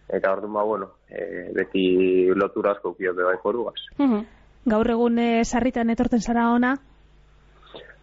[0.09, 3.79] eta orduan, ba, bueno, e, beti lotura asko ukio be bai foruaz.
[3.99, 4.27] Mhm.
[4.67, 6.75] Gaur egun eh, sarritan etorten zara ona,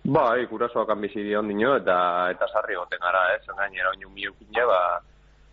[0.03, 1.95] Bai, gurasoak han bizi dion dino, eta,
[2.33, 3.45] eta sarri goten gara, ez?
[3.47, 4.79] Gainera, oinu miukine, ba,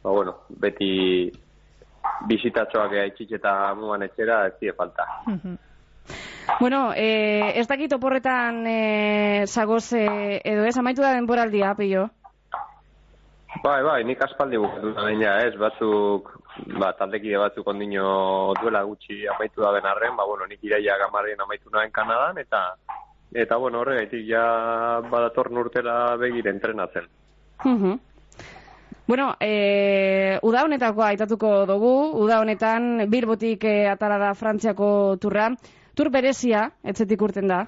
[0.03, 1.31] ba, bueno, beti
[2.27, 5.07] bizitatxoak eitxitxe eta muan etxera, ez die falta.
[6.59, 12.09] Bueno, eh, ez dakit oporretan eh, zagoz eh, edo ez amaitu da denboraldia, Peio.
[13.63, 16.40] Bai, bai, nik aspaldi bukatu da baina, ez, batzuk,
[16.79, 21.41] ba, taldekide batzuk ondino duela gutxi amaitu da ben arren, ba, bueno, nik iraia gamarrien
[21.41, 22.63] amaitu nahen Kanadan, eta,
[23.33, 27.09] eta, bueno, horregaitik ja badator urtera begire entrenatzen.
[27.65, 27.99] Mhm.
[29.11, 35.49] Bueno, eh, uda honetako aitatuko dugu, uda honetan Bilbotik eh, atara da Frantziako turra.
[35.97, 37.65] Tur berezia, etzetik urten da.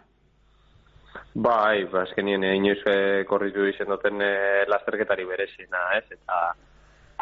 [1.35, 6.05] Bai, ba, eskenien eh, inoiz eh, korritu izen duten eh, lasterketari bereziena, ez?
[6.13, 6.39] Eta,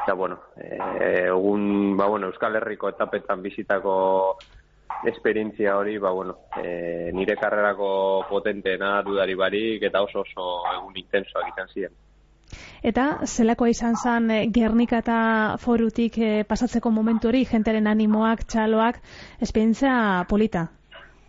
[0.03, 4.37] eta bueno, eh, egun, ba, bueno, Euskal Herriko etapetan bizitako
[5.05, 11.53] esperientzia hori, ba, bueno, eh, nire karrerako potenteena dudari barik, eta oso oso egun intensoak
[11.53, 11.99] izan ziren.
[12.83, 19.01] Eta zelakoa izan zen eh, Gernika eta forutik eh, pasatzeko momentu hori, jenteren animoak, txaloak,
[19.41, 20.67] esperientzia polita,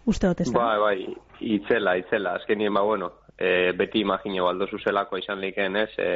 [0.06, 0.60] uste dut ez da?
[0.60, 1.16] Bai, bai,
[1.58, 6.12] itzela, itzela, azkenien, ba, bueno, e, beti imagino baldo zuzelako izan liken, ez, e,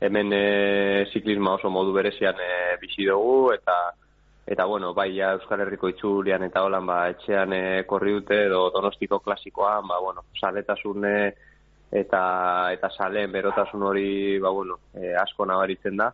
[0.00, 3.78] hemen e, ziklisma oso modu berezian e, bizi dugu, eta
[4.48, 8.70] eta bueno, bai ja Euskal Herriko itzulian eta holan ba etxean e, korri dute edo
[8.72, 11.34] Donostiko klasikoan, ba bueno, saletasune
[11.92, 12.22] eta
[12.72, 16.12] eta saleen berotasun hori ba bueno, e, asko nabaritzen da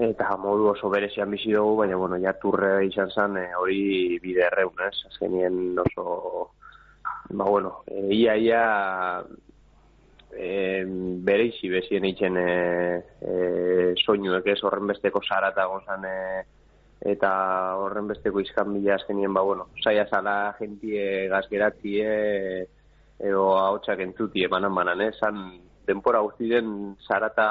[0.00, 4.46] eta modu oso berezian bizi dugu, baina bueno, ja turre izan zen e, hori bide
[4.48, 4.96] erreun, ez?
[5.12, 6.50] Azkenien oso
[7.30, 8.64] ba bueno, e, ia ia
[10.36, 10.84] e,
[11.26, 12.50] bere izi bezien eitzen e,
[13.20, 13.34] e,
[14.04, 16.16] soinuek ez horren besteko sarata gozan e,
[17.12, 17.30] eta
[17.80, 22.10] horren besteko izkan bila azkenien, ba, bueno, saia zala gentie gazgeratie
[23.20, 25.10] edo haotxak entzuti emanan banan, eh?
[25.20, 25.40] Zan
[25.88, 27.46] denpora guzti den sarata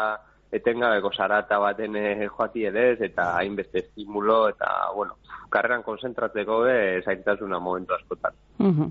[0.54, 1.98] etengabeko sarata baten
[2.30, 5.18] joati edez, eta hainbeste estimulo, eta, bueno,
[5.50, 8.34] karreran konzentratzeko be, zaintasuna momentu askotan.
[8.58, 8.90] Mhm.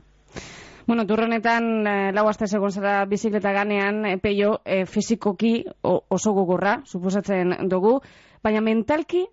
[0.88, 6.32] Bueno, turronetan eh, lau aste segon zara bizikleta ganean, eh, peio, eh, fizikoki o, oso
[6.32, 7.98] gogorra, suposatzen dugu,
[8.42, 9.26] baina mentalki,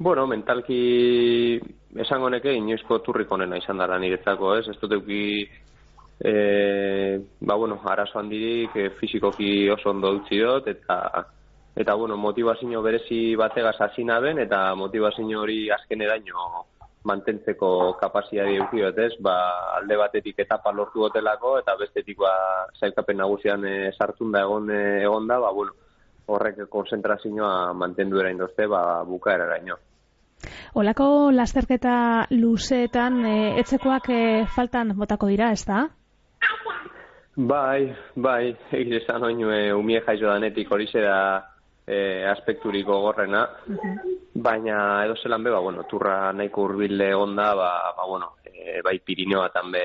[0.00, 1.60] Bueno, mentalki
[2.00, 4.68] esango neke inoizko turrik onena izan dara niretzako, ez?
[4.72, 5.42] Ez dut euki,
[6.24, 6.32] e,
[7.40, 11.26] ba, bueno, arazo handirik e, fizikoki oso ondo utzi dut, eta,
[11.76, 16.64] eta bueno, motivazio berezi bategaz hasi naben, eta motivazio hori azken eraino
[17.04, 19.12] mantentzeko kapasitate eduki ez?
[19.20, 19.34] Ba,
[19.78, 22.32] alde batetik etapa lortu gotelako, eta bestetik ba,
[22.78, 25.72] zailkapen nagusian e, sartun da egon, e, egon da, ba, bueno,
[26.26, 29.78] horrek konzentrazioa mantendu erain dozte, ba, bukaera eraino.
[30.74, 34.20] Olako lasterketa luzeetan e, etzekoak e,
[34.54, 35.86] faltan botako dira, ez da?
[37.36, 41.49] Bai, bai, egiz esan oinu e, umie jaizo danetik hori da
[41.90, 43.42] e, aspekturik gogorrena,
[44.34, 48.98] baina edo zelan be, ba, bueno, turra nahiko urbilde onda, ba, ba, bueno, e, bai
[49.02, 49.82] Pirineoa tanbe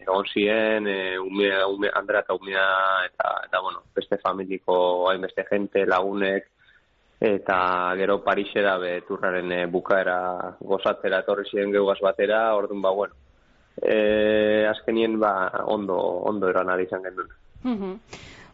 [0.00, 2.68] egon ziren, e, umea, umea, Andra eta umea,
[3.10, 6.48] eta, eta, bueno, beste familiko, hainbeste jente, lagunek,
[7.20, 7.58] eta
[7.98, 10.18] gero Parisera be turraren e, bukaera
[10.60, 13.14] gozatzera etorri ziren geugaz batera, orduan ba, bueno,
[13.82, 15.34] e, azkenien ba,
[15.66, 15.98] ondo,
[16.32, 17.28] ondo eran ari izan gendun.
[17.64, 17.94] Mhm.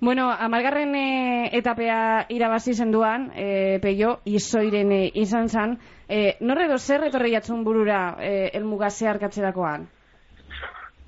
[0.05, 7.07] Bueno, amargarren e, etapea irabazi zenduan, e, peio, izoiren e, izan zan, e, norre zer
[7.07, 9.87] etorri jatzun burura e, elmuga zeharkatzerakoan?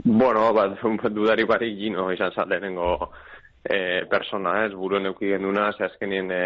[0.05, 0.65] Bueno, ba,
[1.19, 3.11] dudari barik gino izan zan lehenengo
[3.63, 6.43] e, persona, ez, buruen euki genduna, ze azkenien e,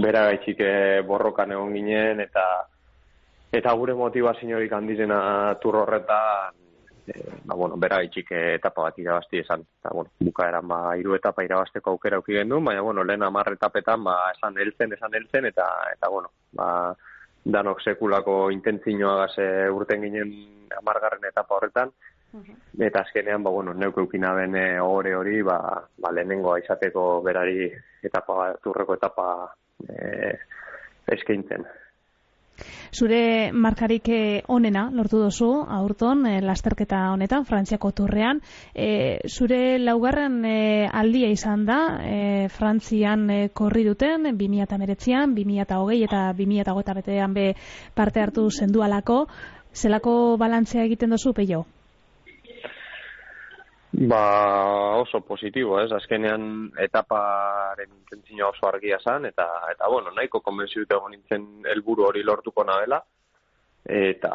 [0.00, 2.46] bera gaitxik e, borrokan egon ginen, eta
[3.52, 5.20] eta gure motivaziorik handizena
[5.60, 6.56] tur horretan,
[7.10, 11.44] e, ba, bueno, bera gaitxik etapa bat irabazti esan, eta, bueno, bukaeran, ba, iru etapa
[11.46, 15.66] irabazteko aukera euki gendu, baina, bueno, lehen amarre etapetan, ba, esan heltzen, esan heltzen, eta,
[15.96, 16.70] eta bueno, ba,
[17.44, 20.32] danok sekulako intentzinoa gaze urten ginen
[20.78, 21.92] amargarren etapa horretan,
[22.78, 25.58] Eta azkenean, ba, bueno, neuk eukina ben e, ore hori, ba,
[25.98, 27.66] ba, lehenengoa izateko berari
[28.06, 29.26] etapa, turreko etapa
[29.82, 30.30] e,
[31.16, 31.66] eskaintzen.
[32.92, 38.40] Zure markarik eh, onena lortu dozu aurton eh, lasterketa honetan Frantziako turrean.
[38.74, 46.32] Eh, zure laugarren eh, aldia izan da eh, Frantzian eh, korri duten 2019an, 2020 eta
[46.34, 47.52] 2020 betean be
[47.94, 49.26] parte hartu zendualako.
[49.72, 51.66] Zelako balantzea egiten dozu peio?
[53.92, 55.90] Ba, oso positibo, ez?
[55.92, 62.22] Azkenean etaparen intentzioa oso argia zan, eta, eta bueno, nahiko konbentziute egon nintzen helburu hori
[62.22, 63.00] lortuko nabela.
[63.84, 64.30] Eta,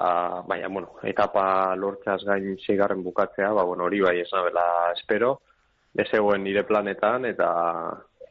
[0.49, 5.37] baina, bueno, etapa lortzeaz gain zigarren bukatzea, ba, bueno, hori bai esan bela espero,
[5.95, 7.49] ez egoen nire planetan, eta,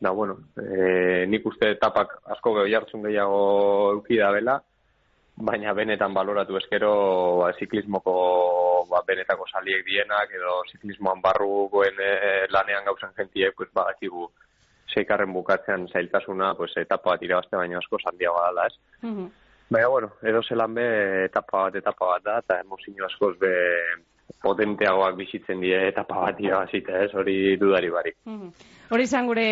[0.00, 4.58] da, bueno, e, nik uste etapak asko gehi hartzun gehiago eukida bela,
[5.36, 6.92] baina benetan baloratu eskero
[7.40, 8.14] ba, ziklismoko
[8.90, 12.12] ba, benetako saliek dienak edo ziklismoan barrugoen e,
[12.54, 14.28] lanean gauzan jentiek pues, badakigu
[14.94, 19.02] seikarren bukatzean zailtasuna pues, etapa bat irabazte baino asko zandiagoa dala, ez?
[19.02, 19.30] Mhm.
[19.74, 20.88] Baina, bueno, edo zelan be
[21.24, 23.54] etapa bat, etapa bat da, eta emozio askoz be
[24.44, 27.14] potenteagoak bizitzen die etapa bat irabazita, ez?
[27.14, 28.16] Hori dudari barik.
[28.24, 28.50] Mhm.
[28.90, 29.46] Hori izan gure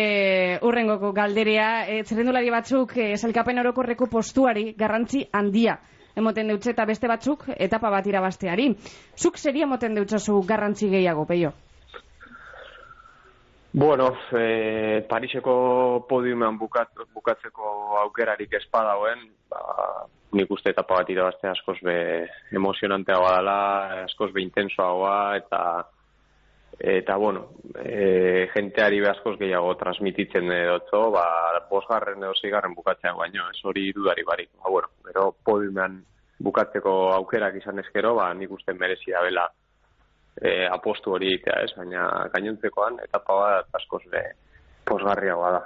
[0.61, 5.79] urrengoko galderea, e, zerrendulari batzuk e, sailkapen orokorreko postuari garrantzi handia
[6.15, 8.69] emoten deutze eta beste batzuk etapa bat irabazteari.
[9.17, 11.53] Zuk seria emoten deutzozu garrantzi gehiago, peio?
[13.73, 21.77] Bueno, e, Pariseko podiumean bukat, bukatzeko aukerarik espadagoen, ba, nik uste etapa bat irabazte askoz
[21.85, 21.97] be
[22.51, 23.57] emozionanteagoa dela,
[24.03, 25.61] askoz be intensoagoa, eta
[26.79, 27.45] eta bueno,
[27.77, 31.25] e, jenteari be askoz gehiago transmititzen edotzo, ba,
[31.69, 34.49] bosgarren edo zigarren bukatzea baino, ez hori dudari barik.
[34.57, 36.01] Ba, bueno, pero podiumean
[36.43, 39.45] bukatzeko aukerak izan eskero, ba, nik uste merezi da bela
[40.41, 41.71] e, apostu hori egitea, ez?
[41.77, 44.25] Baina gainontzekoan etapa bat askoz be
[44.89, 45.63] posgarriagoa da.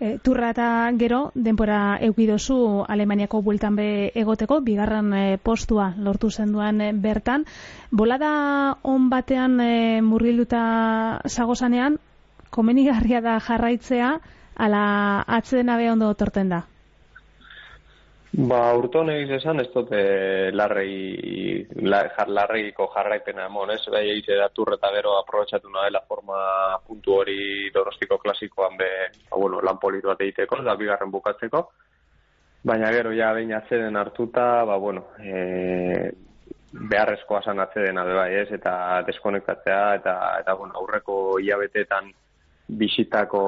[0.00, 3.88] E, turra eta gero, denpora eukidozu Alemaniako bueltan be
[4.22, 7.44] egoteko, bigarren e, postua lortu zenduan e, bertan.
[7.90, 8.32] Bolada
[8.82, 10.62] on batean e, murgilduta
[11.28, 11.98] zagozanean,
[12.50, 14.10] komenigarria da jarraitzea,
[14.56, 14.84] ala
[15.26, 16.64] atzedena be ondo torten da.
[18.30, 20.00] Ba, urton egiz esan, ez dute
[20.54, 23.80] larrei, la, jar, larreiko jarraipena emon, ez?
[23.90, 28.90] Bai, egize da turreta gero aprobetsatu nahi forma puntu hori donostiko klasikoan be,
[29.30, 31.64] ba, bueno, lan politu bat egiteko, da bigarren bukatzeko.
[32.62, 36.12] Baina gero, ja, behin atzeden hartuta, ba, bueno, e,
[36.70, 38.52] beharrezkoa zan atzedena be bai, ez?
[38.52, 42.12] Eta deskonektatzea, eta, eta bueno, aurreko hilabetetan
[42.78, 43.42] bisitako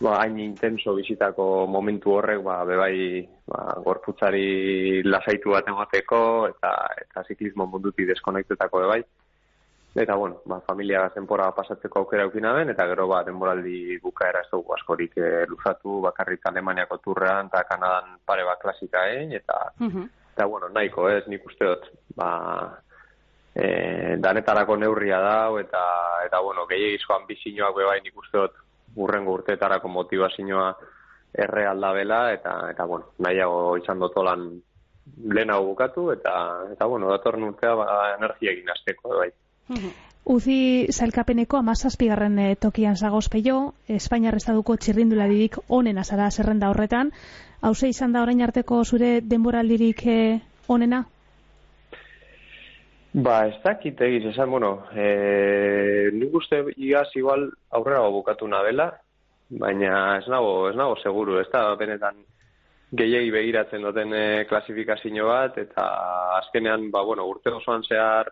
[0.00, 6.20] ba, hain intenso bizitako momentu horrek, ba, bebai, ba, gorputzari lasaitu bat emateko,
[6.52, 6.72] eta,
[7.04, 9.00] eta ziklismo munduti deskonektetako bebai.
[9.96, 14.50] Eta, bueno, ba, familia zenpora pasatzeko aukera eukina den, eta gero, ba, denboraldi bukaera ez
[14.50, 20.44] dugu askorik e, luzatu, bakarrik Alemaniako turrean, eta Kanadan pare bat klasika egin, eta, eta,
[20.44, 21.88] bueno, nahiko, ez, nik uste dut,
[22.20, 22.28] ba,
[23.56, 25.82] e, danetarako neurria dau, eta,
[26.28, 28.65] eta, bueno, gehiagizko ambizioak bebai nik uste dut,
[28.96, 30.70] urrengo urteetarako motivazioa
[31.36, 34.48] erreal da bela, eta, eta bueno, nahiago izan dut lan
[35.28, 36.32] lehenago bukatu, eta,
[36.72, 37.86] eta bueno, datorren urtea ba,
[38.16, 39.30] energia egin azteko, bai.
[40.26, 47.12] Uzi zailkapeneko amazazpigarren eh, tokian zagoz peio, Espainiar Estaduko txirrindularirik onen azara zerrenda horretan.
[47.62, 51.04] Hauze izan da orain arteko zure denboraldirik eh, onena?
[53.16, 58.90] Ba, ez dakit egiz, esan, bueno, e, nik uste igaz igual aurrera bukatu nabela,
[59.48, 62.18] baina ez nago, ez nago seguru, ez da benetan
[63.00, 65.86] gehiegi begiratzen duten e, klasifikazio bat, eta
[66.42, 68.28] azkenean, ba, bueno, urte osoan zehar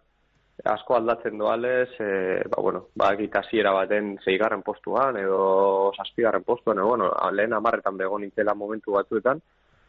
[0.75, 6.91] asko aldatzen doalez, e, ba, bueno, ba, gitasiera baten zeigarren postuan, edo saspigarren postuan, edo,
[6.93, 9.41] bueno, lehen amarretan begon nintzela momentu batzuetan,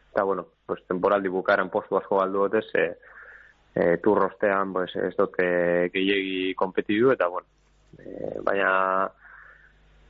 [0.08, 2.88] eta, bueno, pues, temporaldi bukaren postu asko galdu dutez, e,
[3.76, 5.46] e, turrostean pues, ez dute
[5.92, 7.46] gehiegi kompetidu eta bueno,
[7.98, 8.72] e, baina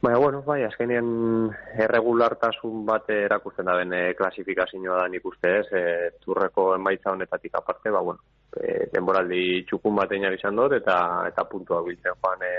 [0.00, 1.08] baina bueno, bai, azkenien
[1.82, 5.84] erregulartasun bat erakusten da ben e, klasifikazioa da nik uste ez, e,
[6.22, 8.22] turreko emaitza honetatik aparte, ba bueno,
[8.54, 12.52] e, denboraldi txukun bat egin izan dut eta eta puntua biltzen joan e,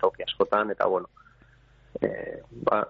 [0.00, 1.10] toki askotan eta bueno,
[2.00, 2.40] e,
[2.70, 2.80] ba,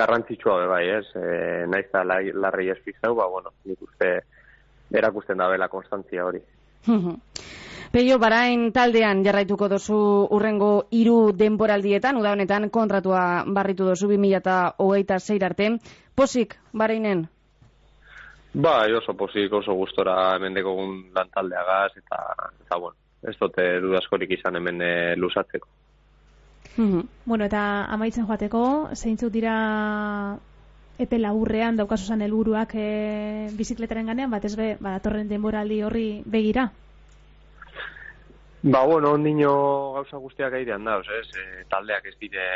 [0.00, 1.06] garrantzitsua be bai, ez?
[1.14, 1.30] E,
[1.70, 4.10] naiz da larri ez pizau, ba bueno, nik uste
[4.90, 6.40] erakusten da bela konstantzia hori.
[7.92, 9.96] Peio, barain taldean jarraituko dozu
[10.36, 15.70] urrengo hiru denboraldietan, uda honetan kontratua barritu dozu 2008 zeir arte.
[16.14, 17.26] Posik, barainen?
[18.52, 22.20] Ba, oso posik, oso gustora hemen dekogun lan taldeagaz, eta,
[22.66, 25.68] eta bueno, ez dute dudaskorik izan hemen e, lusatzeko.
[26.78, 27.60] Bueno, eta
[27.90, 28.62] amaitzen joateko,
[28.94, 29.54] zeintzuk dira
[30.98, 36.68] epe laburrean daukazuzan helburuak e, bizikletaren ganean, bat ez be, ba, datorren denboraldi horri begira?
[38.60, 39.52] Ba, bueno, ondino
[39.94, 41.28] gauza guztiak aidean dauz, ez?
[41.38, 42.46] E, taldeak ez dire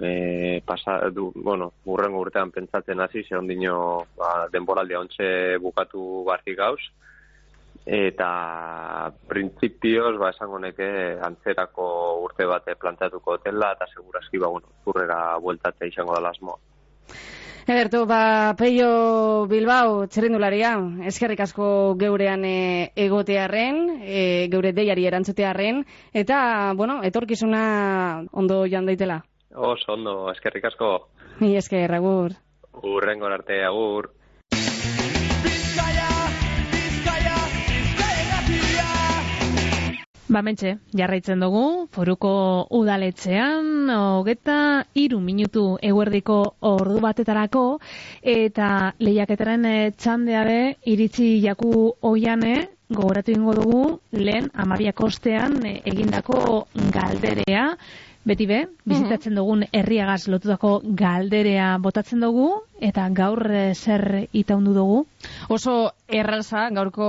[0.00, 5.28] e, pasa, du, bueno, urrengo urtean pentsatzen hasi, ze ondino ba, denboraldia ontxe
[5.60, 6.80] bukatu barri gauz,
[7.84, 10.88] eta printzipioz, ba, esango neke
[11.28, 11.86] antzerako
[12.24, 16.56] urte bate planteatuko hotela, eta seguraski, ba, bueno, zurrera bueltatzea izango da lasmoa.
[17.66, 20.76] Edertu, ba, Peio Bilbao, txerrindularia,
[21.10, 24.20] eskerrik asko geurean e, egotearren, e,
[24.52, 25.80] geure deiari erantzutearren,
[26.14, 26.38] eta,
[26.78, 29.18] bueno, etorkizuna ondo joan daitela.
[29.50, 30.92] Oso ondo, eskerrik asko.
[31.42, 32.36] Mi esker, agur.
[32.86, 34.12] Urrengo arte, agur.
[40.36, 41.60] Ba, mentxe, jarraitzen dugu,
[41.96, 42.30] foruko
[42.76, 44.56] udaletxean, hogeta
[45.02, 46.36] iru minutu eguerdiko
[46.70, 47.62] ordu batetarako,
[48.34, 48.66] eta
[49.00, 50.58] lehiaketaren eh, txandeare
[50.92, 51.72] iritsi jaku
[52.10, 52.52] oiane,
[52.92, 53.82] gogoratu ingo dugu,
[54.12, 56.66] lehen amabiak ostean eh, egindako
[56.98, 57.70] galderea,
[58.28, 62.50] beti be, bizitatzen dugun herriagaz lotutako galderea botatzen dugu,
[62.92, 65.04] eta gaur eh, zer itaundu dugu?
[65.48, 65.78] Oso
[66.24, 67.06] erraza gaurko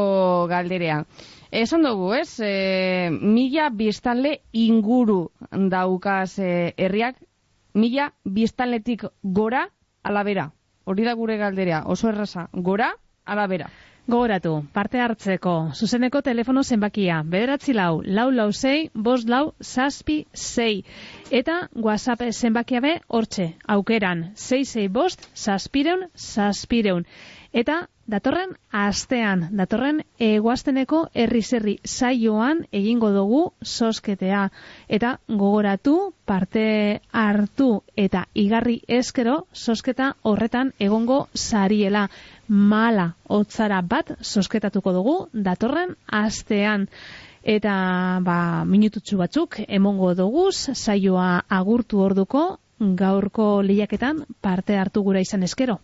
[0.48, 1.04] galderea.
[1.52, 2.40] Esan dugu, ez?
[2.44, 7.16] E, mila biztanle inguru daukaz e, herriak,
[7.74, 9.68] mila biztanletik gora
[10.04, 10.52] alabera.
[10.86, 12.94] Hori da gure galderea, oso erraza, gora
[13.26, 13.70] alabera.
[14.08, 20.86] Gogoratu, parte hartzeko, zuzeneko telefono zenbakia, bederatzi lau, lau lau zei, bost lau, zazpi zei.
[21.30, 27.04] Eta WhatsApp zenbakia be, hortxe, aukeran, zei zei bost, zazpireun, zazpireun.
[27.54, 34.50] Eta datorren astean, datorren eguazteneko herri-zerri saioan egingo dugu sosketea.
[34.88, 42.08] Eta gogoratu, parte hartu eta igarri eskero sosketa horretan egongo sariela
[42.48, 46.88] mala hotzara bat sosketatuko dugu datorren astean.
[47.44, 47.74] Eta
[48.24, 55.80] ba, minututsu batzuk emongo dugu saioa agurtu orduko gaurko lehiaketan parte hartu gura izan eskero.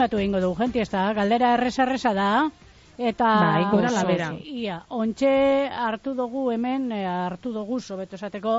[0.00, 2.28] Animatu egingo dugu, gente, ez da, galdera erresa erresa da,
[2.96, 3.26] eta...
[3.44, 4.28] Bai, gora la bera.
[4.48, 5.32] Ia, ontxe
[5.68, 8.54] hartu dugu hemen, eh, hartu dugu, sobeto esateko,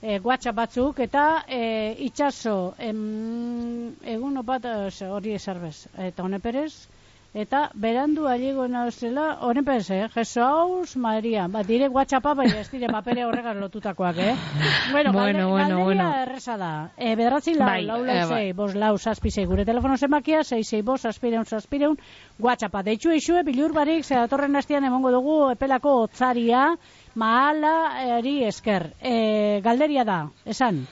[0.00, 4.70] eh, WhatsApp batzuk, eta eh, itxaso, em, egun opat,
[5.10, 6.86] hori esarbez, eta hone perez,
[7.34, 12.86] eta berandu aliego nauzela, hone perez, eh, Jesus Maria, ba, dire WhatsAppa, bai, ez dire
[12.92, 14.36] mapere horregan lotutakoak, eh?
[14.92, 16.22] Bueno, Bueno, bueno, galderia bueno.
[16.22, 16.90] erresa da.
[16.96, 18.38] E, bederatzi lau, Bai, lau, eh, lau, bai.
[18.38, 21.98] zei, bos, lau, zazpi, zei, gure telefono zenbakia, zei, zei, bos, zazpireun, zazpireun,
[22.38, 22.84] WhatsAppa.
[22.86, 26.76] Deitxu eixue, bilur barik, ze datorren hastian emongo dugu epelako otzaria,
[27.16, 27.74] maala
[28.20, 28.92] eri esker.
[29.02, 30.84] E, galderia da, esan.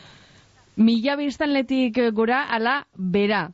[0.76, 3.50] Mila biztanletik gora ala bera.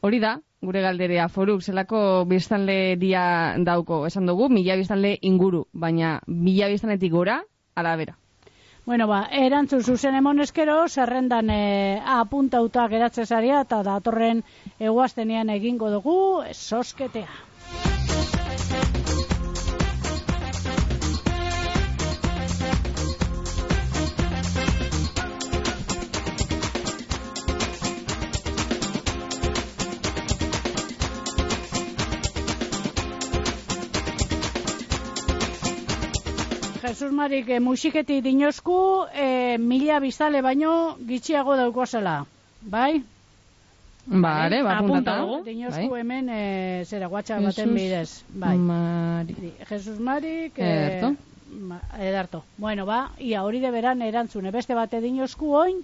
[0.00, 3.24] Hori da, gure galderea foruk, zelako biztanle dia
[3.64, 4.04] dauko.
[4.06, 7.42] Esan dugu, mila biztanle inguru, baina mila biztanletik gora
[7.74, 8.16] ala bera.
[8.88, 14.40] Bueno, ba, erantzun zuzen emon eskero, zerrendan e, apuntauta geratzen zaria, eta datorren
[14.80, 16.16] eguaztenean egingo dugu,
[16.54, 17.28] sosketea.
[36.98, 42.24] Jesus Marik e, musiketi dinosku e, mila biztale baino gitxiago daukozela.
[42.62, 43.02] Bai?
[44.06, 45.44] Bale, ba, Apunta dugu.
[45.46, 46.00] Dinosku Bai.
[46.00, 46.40] hemen e,
[46.90, 48.24] zera WhatsApp baten bidez.
[48.34, 48.56] Bai.
[48.58, 49.52] Mari.
[49.70, 50.58] Jesus Marik...
[50.58, 51.14] Ederto.
[51.70, 52.42] ma- Ederto.
[52.56, 54.50] Bueno, ba, ia hori de beran erantzune.
[54.50, 55.78] Beste bate dinosku oin,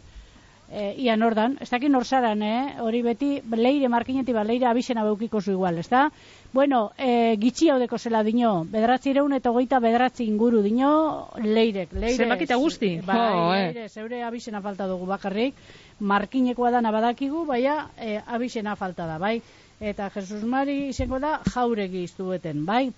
[0.70, 2.76] e, ia nordan, ez dakit norzaran, eh?
[2.80, 6.08] hori beti leire markineti ba, leire abixena beukiko zu igual, ez da?
[6.52, 11.92] Bueno, e, gitxi haudeko zela dino, bederatzi ireun eta hogeita bederatzi inguru dino leirek.
[11.92, 12.96] leire Zenbakita guzti?
[13.04, 13.64] Bai, Jo, eh.
[13.66, 15.54] leire, zeure abixena falta dugu bakarrik,
[16.00, 19.40] markinekoa dana badakigu, baina e, abixena falta da, bai?
[19.80, 22.88] Eta Jesus Mari izango da jauregi iztueten, bai?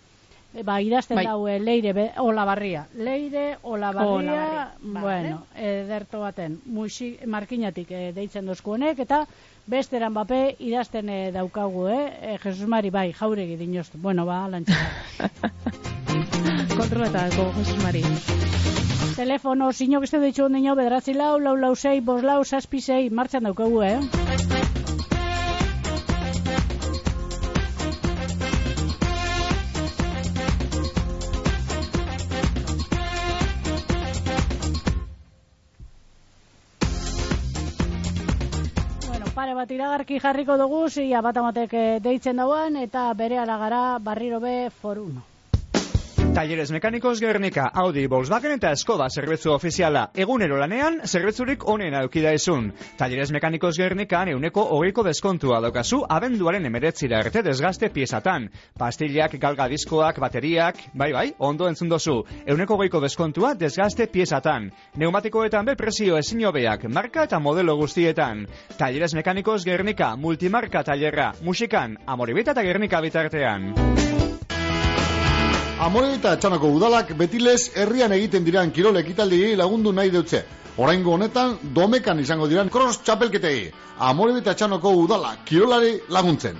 [0.56, 1.26] E, ba, idazten Bai.
[1.28, 2.86] daue leire be, olabarria.
[2.96, 5.02] Leire olabarria, Olabarria, vale.
[5.04, 9.26] bueno, ederto baten, musik, markinatik e, deitzen dozku honek, eta
[9.68, 12.38] besteran bape idazten e, daukagu, eh?
[12.42, 14.00] Jesus Mari, bai, jauregi dinoztu.
[14.00, 15.28] Bueno, ba, lantxera.
[16.80, 18.04] Kontroletako, Jesus Mari.
[19.16, 23.44] Telefono, zinok ez ditxu ondino, bederatzi lau, lau, lau, sei, bos lau, saspi, sei, martxan
[23.44, 24.75] daukagu, eh?
[39.60, 44.58] Bat iragarki jarriko dugu, zia bat amatek eh, deitzen dauan, eta bere alagara barriro be
[44.82, 45.24] foruno.
[46.36, 50.02] Talleres Mekanikos Gernika, Audi, Volkswagen eta Skoda zerbitzu ofiziala.
[50.12, 52.66] Egunero lanean, zerbitzurik onena eukida izun.
[52.98, 58.50] Talleres Mekanikos Gernika euneko hogeiko deskontua daukazu abenduaren emeretzira arte desgaste piezatan.
[58.76, 62.18] Pastillak, galga diskoak, bateriak, bai bai, ondo entzun dozu.
[62.44, 64.68] Euneko hogeiko deskontua desgaste piezatan.
[65.00, 68.44] Neumatikoetan be prezio ezin hobeak, marka eta modelo guztietan.
[68.76, 73.72] Talleres Mekanikos Gernika, multimarka tallerra, musikan, amoribita eta Gernika bitartean.
[75.76, 80.40] Amore eta Txanoko udalak betilez herrian egiten diran kirol ekitaldi lagundu nahi deutze.
[80.80, 83.68] Oraingo honetan domekan izango diran cross txapelketei.
[83.98, 86.56] Amore eta Txanoko udala kirolari laguntzen.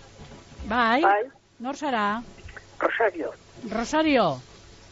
[0.69, 1.01] Bai.
[1.01, 1.23] Bai.
[1.59, 2.21] Nor zara?
[2.79, 3.31] Rosario.
[3.71, 4.41] Rosario.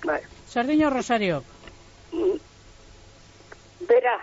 [0.04, 0.22] Bai.
[0.48, 1.44] Zer dino Rosario?
[3.88, 4.18] Bera.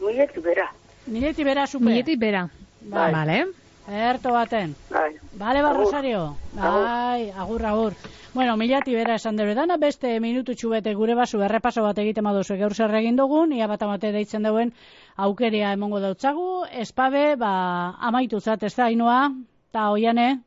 [0.00, 0.70] Mileti bera.
[1.06, 1.84] Mileti bera zupe.
[1.84, 2.48] Mileti bera.
[2.80, 3.12] Bai.
[3.12, 3.38] Vale.
[3.86, 4.74] Erto baten.
[4.90, 5.12] Bai.
[5.32, 5.84] Bale, ba, Agur.
[5.84, 6.36] Rosario.
[6.52, 7.92] Bai, agur, agur.
[8.34, 12.56] Bueno, milati bera esan dure dana, beste minututxu bete gure basu errepaso bat egiten baduzu
[12.58, 14.72] gaur zer egin dugun, ia bat amate deitzen duen
[15.16, 17.52] aukeria emongo dautzagu, espabe, ba,
[18.00, 19.28] amaitu zat, ez da, inoa,
[19.70, 20.40] eta oiane,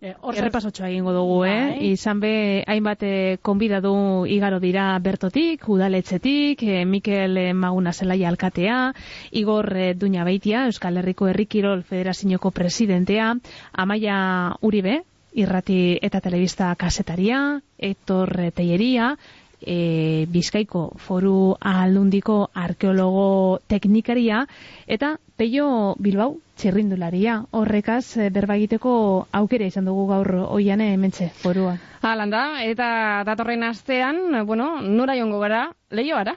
[0.00, 1.74] Eh, zer- Errepasotxoa egingo dugu, eh?
[1.76, 1.88] Bai.
[1.92, 2.30] Izan be,
[2.66, 3.90] hainbat eh, konbidatu
[4.32, 8.94] igaro dira bertotik, udaletxetik, eh, Mikel eh, Maguna Zelaia alkatea,
[9.30, 13.34] Igor eh, Duña Beitia, Euskal Herriko Herrikirol Federazioko presidentea,
[13.72, 15.02] Amaia Uribe,
[15.34, 19.18] irrati eta telebista kasetaria, Hector eh, Teieria,
[19.60, 24.46] e, Bizkaiko foru aldundiko arkeologo teknikaria
[24.86, 27.38] eta Peio Bilbao txirrindularia.
[27.56, 28.92] Horrekaz e, berba egiteko
[29.40, 31.78] aukera izan dugu gaur oiane hementxe forua.
[32.04, 32.90] Alanda, eta
[33.28, 36.36] datorren astean, bueno, nora jongo gara, lehioara.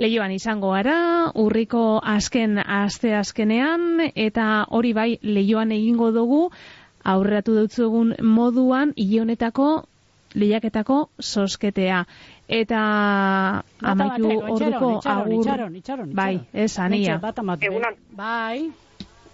[0.00, 0.96] Leioan izango gara,
[1.36, 6.46] urriko azken aste azkenean, eta hori bai leioan egingo dugu,
[7.04, 9.84] aurreratu dutzugun moduan, honetako
[10.34, 12.04] lehiaketako sosketea.
[12.48, 12.80] Eta
[13.80, 15.34] amaitu orduko itxaron, itxaron, agur...
[15.40, 17.20] itxaron, itxaron, Bai, ez, ania.
[18.16, 18.72] Bai.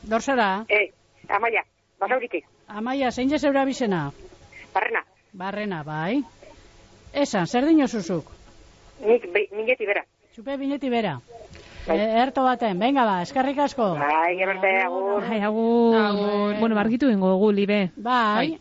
[0.03, 0.65] Dor zara?
[0.69, 0.93] Eh,
[1.29, 1.65] amaia,
[2.01, 2.47] basauritik.
[2.69, 4.11] Amaia, zein jezeura bizena?
[4.75, 5.05] Barrena.
[5.33, 6.23] Barrena, bai.
[7.12, 8.31] Esan, zer dino zuzuk?
[9.05, 10.05] Nik be, mileti bera.
[10.35, 11.19] Txupe bineti bera.
[11.89, 13.95] E, erto baten, venga ba, eskarrik asko.
[13.99, 15.23] Bai, eberte, agur.
[15.25, 16.59] Bai, agur.
[16.61, 17.81] Bueno, bargitu ingo dugu, libe.
[17.97, 18.59] Bai.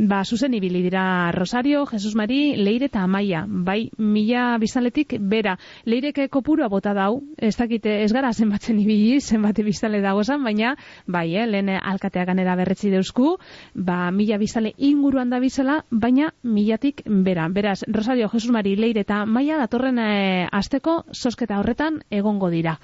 [0.00, 3.42] Ba, zuzen ibili dira Rosario, Jesus Mari, Leire eta Amaia.
[3.46, 5.58] Bai, mila biztaletik bera.
[5.84, 10.70] Leireke kopurua bota dau, ez dakite, ez gara zenbatzen ibili, zenbate biztale dagozan, baina,
[11.04, 13.34] bai, eh, lehen alkateak ganera berretzi deusku,
[13.74, 17.50] ba, mila biztale inguruan da bizela, baina milatik bera.
[17.52, 22.78] Beraz, Rosario, Jesus Mari, Leire eta Amaia datorren eh, asteko sosketa horretan egongo dira.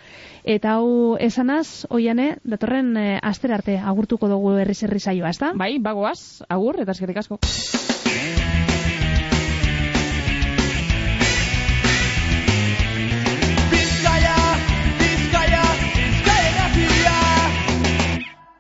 [0.44, 5.54] Eta hau esanaz, oiane, datorren eh, astera arte agurtuko dugu herri zerri saioa, ezta?
[5.56, 7.95] Bai, bagoaz, agur, eta eskerrik asko.